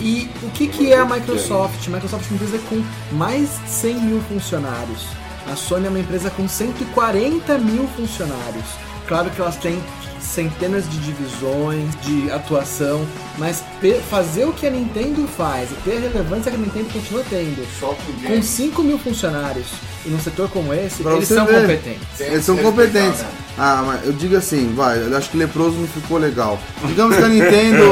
[0.00, 1.86] E o que, que é a Microsoft?
[1.86, 2.82] A Microsoft é uma empresa com
[3.16, 5.06] mais de 100 mil funcionários.
[5.50, 8.64] A Sony é uma empresa com 140 mil funcionários.
[9.06, 9.80] Claro que elas têm
[10.20, 13.06] centenas de divisões, de atuação,
[13.38, 13.62] mas
[14.10, 17.64] fazer o que a Nintendo faz e ter a relevância que a Nintendo continua tendo,
[17.78, 18.44] Só com com games.
[18.46, 19.66] 5 mil funcionários
[20.04, 21.60] e num setor como esse, Pra eles são ver.
[21.62, 22.20] competentes.
[22.20, 22.98] Eles são competentes.
[23.20, 23.45] respeitado, né?
[23.58, 26.58] Ah, mas eu digo assim, vai, eu acho que leproso não ficou legal.
[26.84, 27.84] Digamos que a Nintendo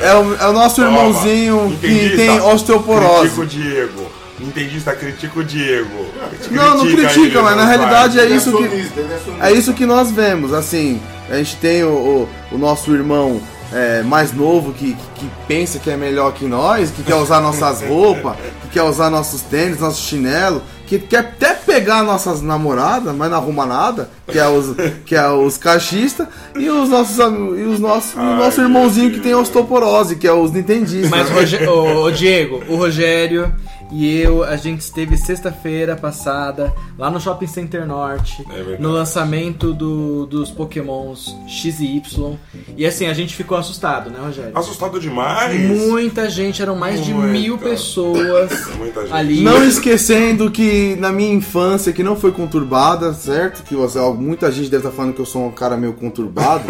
[0.00, 3.46] é o, é o nosso Toma, irmãozinho que tem Critica o osteoporose.
[3.46, 4.06] Diego.
[4.38, 6.06] Nintendista, critica o Diego.
[6.50, 8.24] Não, não critica, ele, mas na realidade vai.
[8.24, 10.52] é Ele isso que é é isso que nós vemos.
[10.52, 13.40] Assim, a gente tem o, o, o nosso irmão
[13.72, 17.40] é, mais novo que, que, que pensa que é melhor que nós, que quer usar
[17.40, 23.14] nossas roupas, que quer usar nossos tênis, nossos chinelos, que quer até pegar nossas namoradas,
[23.14, 26.26] mas não arruma nada, que é os, que é os caixistas,
[26.58, 30.26] e os nossos e os nossos, o Ai, nosso meu irmãozinho que tem osteoporose, que
[30.26, 31.10] é os nintendistas.
[31.10, 33.52] Mas, Roge- ô, ô, Diego, o Rogério
[33.92, 39.72] e eu, a gente esteve sexta-feira passada lá no Shopping Center Norte, É no lançamento
[39.74, 42.34] do- dos Pokémons X e Y.
[42.76, 44.50] E assim, a gente ficou assustado, né, Rogério?
[44.56, 45.60] Assustado demais.
[45.60, 47.28] Muita gente, eram mais de Muita.
[47.28, 49.12] mil pessoas Muita gente.
[49.12, 49.42] ali.
[49.42, 53.62] Não esquecendo que na minha infância, que não foi conturbada, certo?
[53.62, 56.64] Que você, muita gente deve estar falando que eu sou um cara meio conturbado.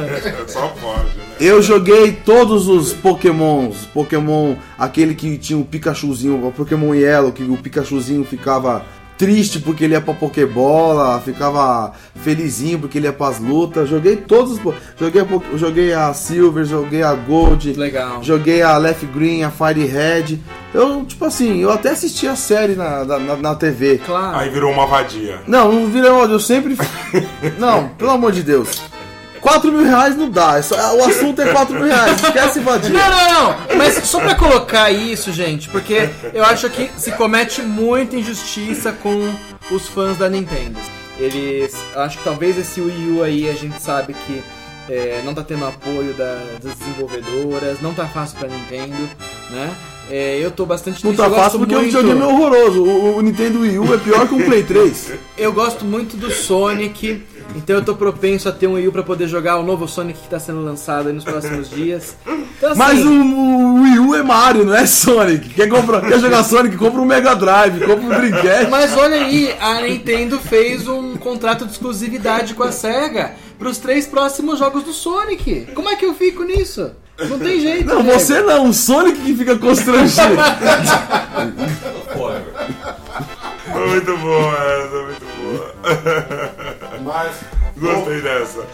[0.46, 1.24] Só pode, né?
[1.40, 3.86] eu joguei todos os Pokémons.
[3.92, 8.84] Pokémon, aquele que tinha o Pikachuzinho, o Pokémon Yellow, que o Pikachuzinho ficava
[9.20, 11.92] triste porque ele ia pra Pokébola, ficava
[12.22, 13.86] felizinho porque ele ia pras lutas.
[13.86, 14.74] Joguei todos os.
[14.98, 17.74] Joguei a, joguei a Silver, joguei a Gold.
[17.74, 18.22] Legal.
[18.24, 20.38] Joguei a Left Green, a Fire Red.
[20.72, 23.98] Eu, tipo assim, eu até assisti a série na, na, na- TV.
[23.98, 24.38] Claro.
[24.38, 25.40] Aí virou uma vadia.
[25.46, 26.78] Não, não vira eu sempre.
[27.58, 28.80] não, pelo amor de Deus.
[29.40, 30.58] 4 mil reais não dá.
[30.58, 32.22] é só- o assunto é 4 mil reais.
[32.22, 32.90] Esquece vadia.
[32.90, 33.76] Não, não, não.
[33.76, 39.34] Mas só pra colocar isso, gente, porque eu acho que se comete muita injustiça com
[39.70, 40.78] os fãs da Nintendo.
[41.18, 41.74] Eles.
[41.96, 44.42] Acho que talvez esse Wii U aí a gente sabe que
[44.88, 49.08] é, não tá tendo apoio da- das desenvolvedoras, não tá fácil pra Nintendo,
[49.50, 49.70] né?
[50.10, 52.82] É, eu tô bastante Não tá fácil porque o muito- videogame é horroroso.
[52.82, 55.12] O, o Nintendo Wii U é pior que um Play 3.
[55.38, 57.22] Eu gosto muito do Sonic,
[57.56, 60.18] então eu tô propenso a ter um Wii U pra poder jogar o novo Sonic
[60.20, 62.14] que tá sendo lançado aí nos próximos dias.
[62.26, 65.48] Então, assim, Mas o, o Wii U é Mario, não é Sonic.
[65.50, 66.76] Quer, comprar, quer jogar Sonic?
[66.76, 68.70] Compra um Mega Drive, compra um Dreamcast.
[68.70, 74.06] Mas olha aí, a Nintendo fez um contrato de exclusividade com a SEGA pros três
[74.06, 75.68] próximos jogos do Sonic.
[75.74, 76.90] Como é que eu fico nisso?
[77.28, 77.86] Não tem jeito.
[77.86, 80.34] Não, você não, o Sonic que fica constrangido.
[83.88, 85.74] Muito boa essa, muito boa.
[87.02, 87.36] Mas,
[87.76, 88.66] Gostei dessa.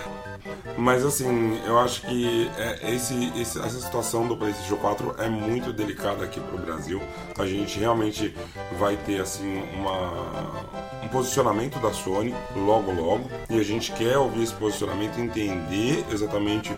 [0.78, 5.72] Mas assim, eu acho que é, esse, esse- essa situação do PlayStation 4 é muito
[5.72, 7.00] delicada aqui pro Brasil.
[7.38, 8.34] A gente realmente
[8.78, 10.12] vai ter assim uma,
[11.06, 16.76] um posicionamento da Sony logo logo e a gente quer ouvir esse posicionamento, entender exatamente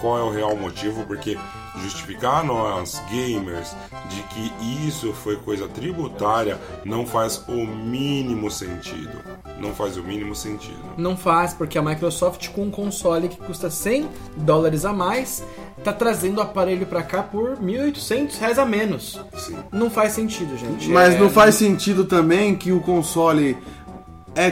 [0.00, 1.38] qual é o real motivo, porque
[1.76, 3.74] justificar nós gamers
[4.08, 9.22] de que isso foi coisa tributária não faz o mínimo sentido.
[9.60, 10.78] Não faz o mínimo sentido.
[10.96, 15.44] Não faz, porque a Microsoft com um console que custa 100 dólares a mais,
[15.84, 19.20] tá trazendo o aparelho pra cá por 1.800 reais a menos.
[19.36, 19.56] Sim.
[19.72, 20.88] Não faz sentido, gente.
[20.88, 23.56] Mas É- não faz sentido também que o console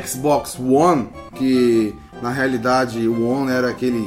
[0.04, 4.02] Xbox One, que na realidade o One era aquele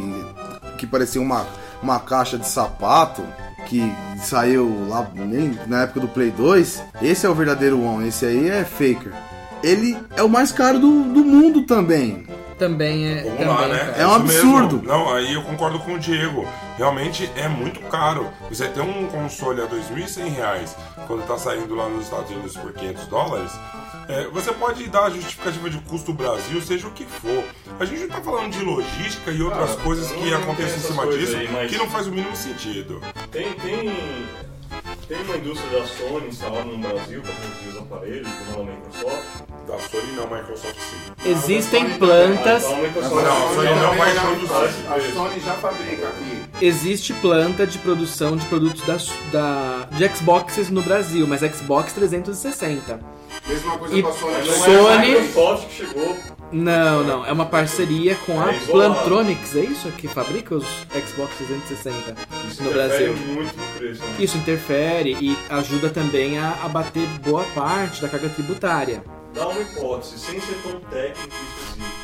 [0.78, 1.46] que parecia uma,
[1.82, 3.22] uma caixa de sapato,
[3.68, 3.82] que
[4.24, 8.50] saiu lá nem na época do Play 2, esse é o verdadeiro One, esse aí
[8.50, 9.14] é faker.
[9.62, 12.26] Ele é o mais caro do, do mundo também.
[12.60, 13.24] Também é.
[13.24, 13.80] Vamos também, lá, né?
[13.80, 13.92] cara.
[13.98, 14.58] É um Isso mesmo.
[14.58, 14.82] absurdo.
[14.88, 16.46] Não, aí eu concordo com o Diego.
[16.78, 18.28] Realmente é muito caro.
[18.50, 20.76] Você ter um console a 2.100 reais,
[21.08, 23.52] quando tá saindo lá nos Estados Unidos por 500 dólares,
[24.08, 27.44] é, você pode dar a justificativa de custo Brasil, seja o que for.
[27.80, 31.08] A gente não tá falando de logística e outras Cara, coisas que acontecem em cima
[31.08, 33.02] disso, aí, mas- que não faz o mínimo sentido.
[33.32, 33.94] Tem, tem,
[35.10, 39.26] tem uma indústria da Sony instalada no Brasil para produzir os aparelhos, como a Microsoft.
[39.68, 41.30] Da Sony não, Microsoft sim.
[41.30, 42.64] Existem plantas.
[42.64, 44.88] Não, a Sony não vai produzir.
[44.88, 46.44] A Sony já fabrica aqui.
[46.66, 48.98] Existe planta de produção de produtos da,
[49.32, 53.00] da, de Xboxes no Brasil, mas Xbox 360.
[53.48, 54.34] Mesma coisa E- com a Sony.
[54.34, 56.18] Não não é- é a Sony- Microsoft que chegou.
[56.52, 57.26] Não, não.
[57.26, 58.60] É uma parceria com a É.
[58.60, 59.92] Plantronics, é isso?
[59.92, 62.16] Que fabrica os Xbox 360
[62.50, 62.74] Isso no interfere
[63.14, 63.14] Brasil.
[63.34, 64.02] muito no preço.
[64.02, 64.16] né?
[64.20, 69.04] Isso interfere e ajuda também a abater boa parte da carga tributária.
[69.34, 72.00] Dá uma hipótese, sem ser tão técnico e específico.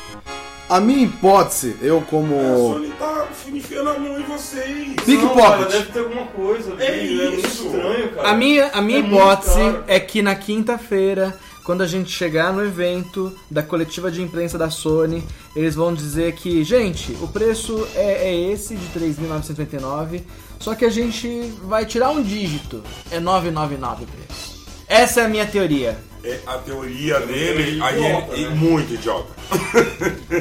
[0.68, 2.36] A minha hipótese, eu A como.
[2.72, 4.94] Sony tá enfiando a mão em vocês.
[5.04, 5.34] Pickpocket.
[5.36, 6.74] Não, cara, deve ter alguma coisa.
[6.78, 7.66] É É, muito isso.
[7.66, 8.28] estranho, cara.
[8.30, 11.36] A minha, a minha É hipótese é que na quinta-feira,
[11.66, 15.24] quando a gente chegar no evento da coletiva de imprensa da Sony,
[15.56, 20.22] eles vão dizer que, gente, o preço é, é esse de 3.999,
[20.60, 21.28] só que a gente
[21.64, 22.84] vai tirar um dígito.
[23.10, 24.64] É 999 o preço.
[24.86, 25.98] Essa é a minha teoria.
[26.28, 28.54] É a teoria dele, É aí idiota, é, é né?
[28.56, 29.28] muito idiota.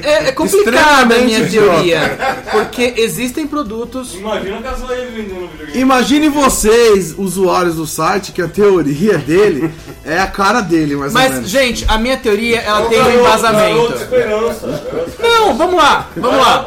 [0.01, 2.17] É, é complicada a minha teoria,
[2.51, 5.79] porque existem produtos Imagina a casa ele vendendo videogame.
[5.79, 9.71] Imagine vocês, usuários do site, que a teoria dele
[10.03, 11.49] é a cara dele, Mas, menos.
[11.49, 13.93] gente, a minha teoria, ela tem um Garoto, garoto embasamento.
[13.93, 14.67] esperança.
[14.67, 15.11] esperança.
[15.21, 16.65] Não, vamos lá, vamos lá.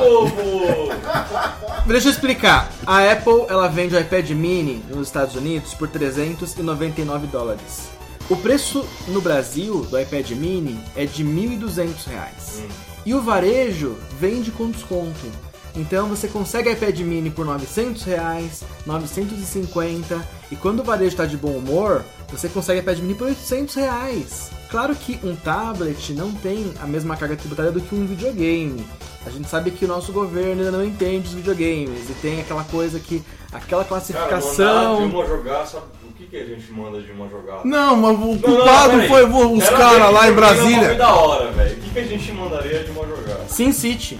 [1.86, 2.70] Deixa eu explicar.
[2.86, 7.97] A Apple, ela vende o iPad mini nos Estados Unidos por 399 dólares.
[8.30, 12.62] O preço no Brasil do iPad mini é de 1.200 reais.
[13.06, 15.47] E o varejo vende com desconto.
[15.76, 21.36] Então você consegue iPad mini por 900 reais, 950 e quando o varejo está de
[21.36, 24.50] bom humor, você consegue iPad mini por 800 reais.
[24.70, 28.84] Claro que um tablet não tem a mesma carga tributária do que um videogame.
[29.26, 32.64] A gente sabe que o nosso governo ainda não entende os videogames e tem aquela
[32.64, 35.04] coisa que aquela Cara, classificação.
[35.06, 37.60] uma jogar, sabe o que, que a gente manda de uma jogada?
[37.64, 39.08] Não, mas o Não, não, culpado peraí.
[39.08, 40.94] foi vo- os caras lá em Brasília.
[40.94, 41.76] da hora, velho.
[41.76, 43.44] O que, que a gente mandaria de uma jogada?
[43.48, 44.18] Sin City.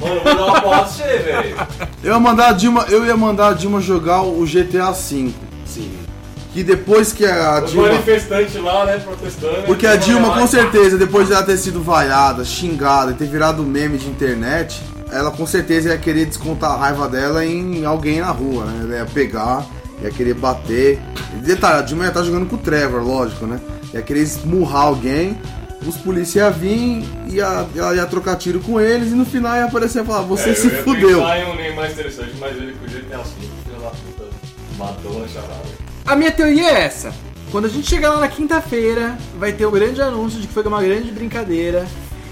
[0.00, 1.56] Mano, eu vou dar uma porra pra você, velho.
[2.02, 5.30] Eu ia mandar a Dilma, eu ia mandar a Dilma jogar o GTA V.
[5.66, 5.92] Sim.
[6.52, 7.88] Que depois que a Os Dilma.
[7.88, 9.62] manifestantes lá, né, protestando.
[9.66, 13.26] Porque a eles Dilma, com certeza, depois de ela ter sido vaiada, xingada e ter
[13.28, 14.80] virado meme de internet,
[15.12, 18.80] ela com certeza ia querer descontar a raiva dela em alguém na rua, né?
[18.82, 19.64] Ela ia pegar,
[20.02, 20.98] ia querer bater.
[21.36, 23.60] E detalhe, a Dilma ia estar jogando com o Trevor, lógico, né?
[23.94, 25.38] Ia querer esmurrar alguém,
[25.86, 30.02] os polícias iam vir, ia, ia trocar tiro com eles e no final ia aparecer
[30.02, 31.20] e falar: Você É, se eu fudeu.
[31.22, 33.24] um nem mais interessante, mas ele com o GTA V,
[33.64, 34.24] filho da puta,
[34.78, 35.80] matou a charada.
[36.06, 37.12] A minha teoria é essa.
[37.50, 40.62] Quando a gente chegar lá na quinta-feira, vai ter o grande anúncio de que foi
[40.64, 41.86] uma grande brincadeira.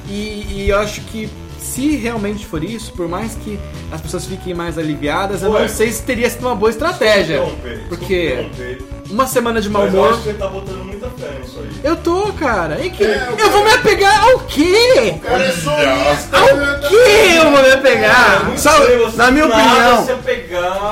[0.09, 1.29] E, e eu acho que
[1.59, 3.59] se realmente for isso, por mais que
[3.93, 5.63] as pessoas fiquem mais aliviadas, eu Ué.
[5.63, 7.41] não sei se teria sido uma boa estratégia.
[7.41, 10.13] Desculpa Porque desculpa uma semana de mau Mas eu humor.
[10.13, 11.69] acho que você tá botando muita fé nisso aí.
[11.85, 12.81] Eu tô, cara.
[12.85, 13.05] E que...
[13.05, 15.15] É, eu vou me apegar ao quê?
[15.17, 16.39] O cara é sonista.
[16.39, 18.51] Ao que eu vou me apegar?
[18.87, 20.07] Feio você na minha opinião-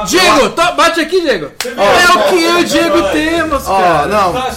[0.07, 1.51] Diego, to- bate aqui, Diego.
[1.65, 4.07] É o que eu e o Diego temos, Ó, cara.
[4.07, 4.53] não, Tá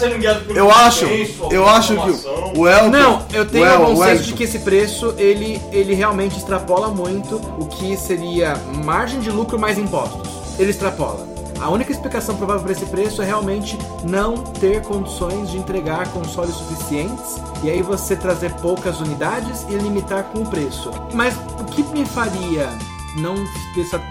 [0.55, 2.89] eu acho, consenso, eu acho que o Elton.
[2.89, 5.61] Não, eu tenho o a El- bom o senso Elton- de que esse preço, ele,
[5.71, 8.55] ele realmente extrapola muito o que seria
[8.85, 10.27] margem de lucro mais impostos.
[10.57, 11.27] Ele extrapola.
[11.59, 16.55] A única explicação provável para esse preço é realmente não ter condições de entregar consoles
[16.55, 20.89] suficientes e aí você trazer poucas unidades e limitar com o preço.
[21.13, 22.69] Mas o que me faria
[23.17, 23.35] não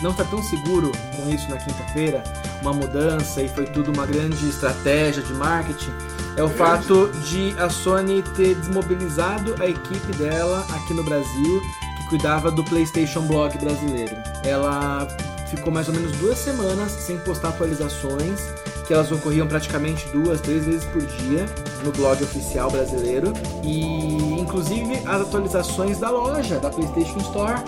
[0.02, 2.22] não estar tão seguro com isso na quinta-feira,
[2.60, 5.92] uma mudança e foi tudo uma grande estratégia de marketing,
[6.36, 11.62] é o fato de a Sony ter desmobilizado a equipe dela aqui no Brasil,
[11.96, 14.16] que cuidava do PlayStation Blog brasileiro.
[14.44, 15.08] Ela
[15.48, 18.40] ficou mais ou menos duas semanas sem postar atualizações,
[18.86, 21.46] que elas ocorriam praticamente duas, três vezes por dia
[21.84, 23.32] no blog oficial brasileiro.
[23.62, 27.60] E inclusive as atualizações da loja, da PlayStation Store,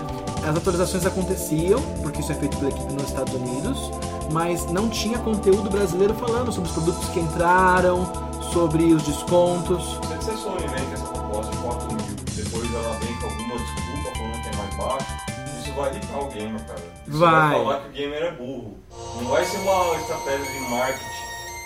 [0.43, 3.91] as atualizações aconteciam, porque isso é feito pela equipe nos Estados Unidos,
[4.31, 8.11] mas não tinha conteúdo brasileiro falando sobre os produtos que entraram,
[8.51, 9.99] sobre os descontos.
[10.17, 10.85] De ser Sony, né?
[10.89, 12.15] Que essa proposta de 4 mil.
[12.35, 15.13] Depois ela vem com alguma desculpa falando que é mais baixo.
[15.61, 16.90] Isso vai irritar o gamer, cara.
[17.11, 17.51] Isso Vai.
[17.53, 18.77] falar que o gamer é burro.
[19.21, 21.05] Não vai ser uma estratégia de marketing.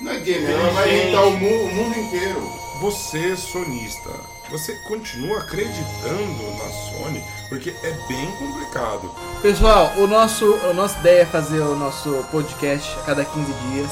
[0.02, 2.42] Não é gamer, ela vai irritar o mu- o mundo inteiro.
[2.82, 4.10] Você, sonista,
[4.52, 7.24] você continua acreditando na Sony?
[7.48, 9.10] Porque é bem complicado.
[9.42, 13.92] Pessoal, o nosso, a nossa ideia é fazer o nosso podcast a cada 15 dias,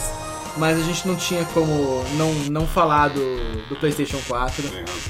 [0.57, 4.63] mas a gente não tinha como não, não falar do, do PlayStation 4.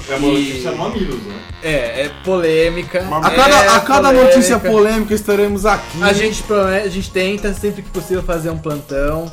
[0.08, 1.34] É uma E- notícia mamilos, né?
[1.62, 3.00] É, é polêmica.
[3.00, 4.24] A é cada, a cada polêmica.
[4.34, 6.02] notícia polêmica estaremos aqui.
[6.02, 9.30] A gente, promete, a gente tenta sempre que possível fazer um plantão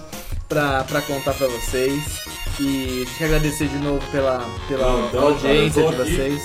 [0.47, 2.03] pra, pra contar pra vocês.
[2.63, 6.43] E a gente quer agradecer de novo pela, pela audiência cara, de vocês.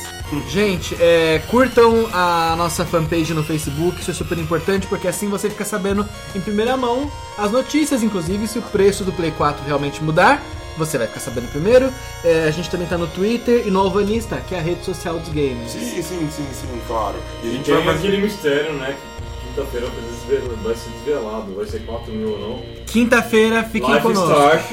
[0.49, 5.51] Gente, é, curtam a nossa fanpage no Facebook, isso é super importante porque assim você
[5.51, 10.03] fica sabendo em primeira mão as notícias, inclusive se o preço do Play 4 realmente
[10.03, 10.43] mudar.
[10.79, 11.91] Você vai ficar sabendo primeiro.
[12.23, 15.19] É, a gente também tá no Twitter e no Alvanista, que é a rede social
[15.19, 15.71] dos gamers.
[15.71, 17.17] Sim, sim, sim, sim, claro.
[17.43, 17.99] E a gente tem vai fazer.
[18.09, 18.95] aquele mistério, né?
[19.41, 21.55] Que quinta-feira vai ser desvel- vai ser desvelado.
[21.55, 22.62] Vai ser 4 mil ou não.
[22.85, 24.33] Quinta-feira, fiquem Life conosco.
[24.33, 24.73] Start,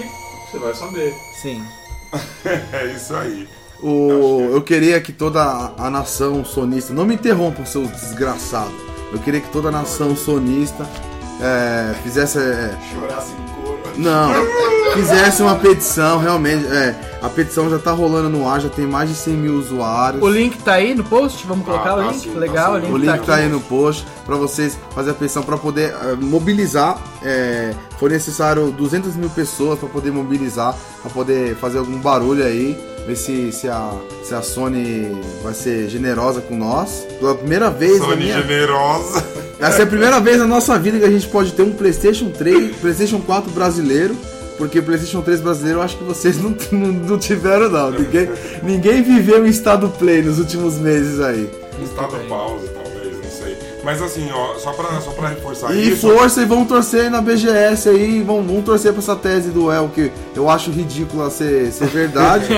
[0.54, 1.16] você vai saber.
[1.34, 1.64] Sim.
[2.72, 3.48] É isso aí.
[3.82, 5.42] O, eu queria que toda
[5.78, 6.94] a, nação sonista.
[6.94, 8.74] Não me interrompam, seus desgraçados.
[9.12, 10.88] Eu queria que toda a nação sonista
[11.42, 12.38] é, fizesse.
[12.38, 13.34] é, Chorasse.
[13.98, 14.32] Não,
[14.94, 16.66] fizesse uma petição, realmente.
[16.68, 20.22] É, a petição já tá rolando no ar, já tem mais de 100 mil usuários.
[20.22, 22.20] O link tá aí no post, vamos colocar Ah, o tá link.
[22.22, 22.78] sim, tá Legal, sim.
[22.78, 25.58] o link, O link tá tá aí no post para vocês fazer a petição para
[25.58, 26.98] poder eh, mobilizar.
[27.24, 32.78] eh, foi necessário 200 mil pessoas para poder mobilizar, para poder fazer algum barulho aí,
[33.06, 33.92] ver se, se, a,
[34.24, 37.06] se a Sony vai ser generosa com nós.
[37.20, 39.26] Pela primeira vez na Sony minha generosa.
[39.60, 42.30] essa é a primeira vez na nossa vida que a gente pode ter um PlayStation
[42.30, 44.16] 3, PlayStation 4 brasileiro.
[44.58, 47.92] Porque o PlayStation 3 brasileiro eu acho que vocês não, não, não tiveram, não.
[47.92, 48.30] Ninguém,
[48.62, 51.50] ninguém viveu em estado play nos últimos meses aí.
[51.84, 52.73] Estado sei.
[53.84, 56.08] Mas assim, ó, só pra, só pra reforçar E isso.
[56.10, 59.90] força e vamos torcer na BGS aí, vamos, vamos torcer pra essa tese do El,
[59.90, 62.48] que eu acho ridícula ser, ser verdade.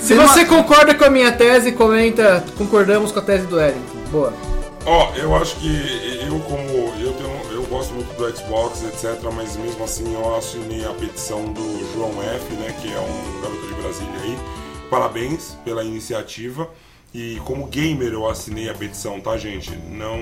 [0.00, 3.56] Se Tem você uma- concorda com a minha tese, comenta, concordamos com a tese do
[3.56, 3.98] Wellington.
[4.10, 4.32] Boa.
[4.84, 6.62] Ó, eu acho que eu como
[7.00, 11.44] eu tenho, eu gosto muito do Xbox, etc, mas mesmo assim eu assinei a petição
[11.46, 14.38] do João F, né, que é um garoto de Brasília aí.
[14.88, 16.68] Parabéns pela iniciativa.
[17.18, 19.70] E como gamer eu assinei a petição, tá, gente?
[19.90, 20.20] Não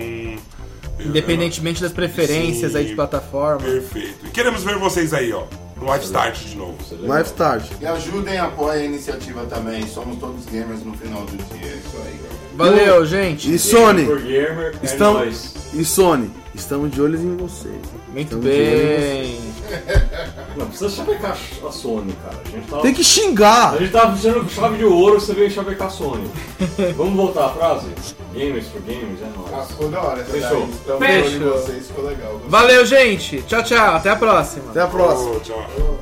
[1.00, 2.78] Independentemente das preferências Sim.
[2.78, 3.60] aí de plataforma.
[3.66, 4.26] Perfeito.
[4.26, 5.42] E queremos ver vocês aí, ó,
[5.76, 6.76] no Live Start de novo.
[7.00, 7.64] Live Start.
[7.80, 9.84] E ajudem, apoiem a iniciativa também.
[9.88, 11.66] Somos todos gamers no final do dia.
[11.72, 12.20] É isso aí.
[12.54, 13.52] Valeu, gente.
[13.52, 15.52] E Sony, gamer, é Estão- nóis.
[15.74, 17.80] e Sony, estamos de olhos em vocês.
[18.08, 19.38] Muito Estamos bem.
[20.56, 21.32] Não precisa chavecar
[21.66, 22.40] a Sony, cara.
[22.44, 23.74] A gente tava, Tem que xingar!
[23.74, 26.30] a gente tava precisando de chave de ouro, você veio chavecar a Sony.
[26.96, 27.88] Vamos voltar à frase?
[28.32, 29.68] Gamers for gamers, é Ah, nóis.
[29.68, 30.60] ficou da hora Fechou.
[30.60, 30.70] daí.
[30.70, 31.52] Estamos de olho em Fechou.
[31.52, 32.40] vocês, ficou legal.
[32.48, 33.42] Valeu, gente.
[33.42, 33.94] Tchau, tchau.
[33.96, 34.70] Até a próxima.
[34.70, 35.30] Até a próxima.
[35.30, 35.64] Ô, tchau.
[35.78, 35.94] Lô.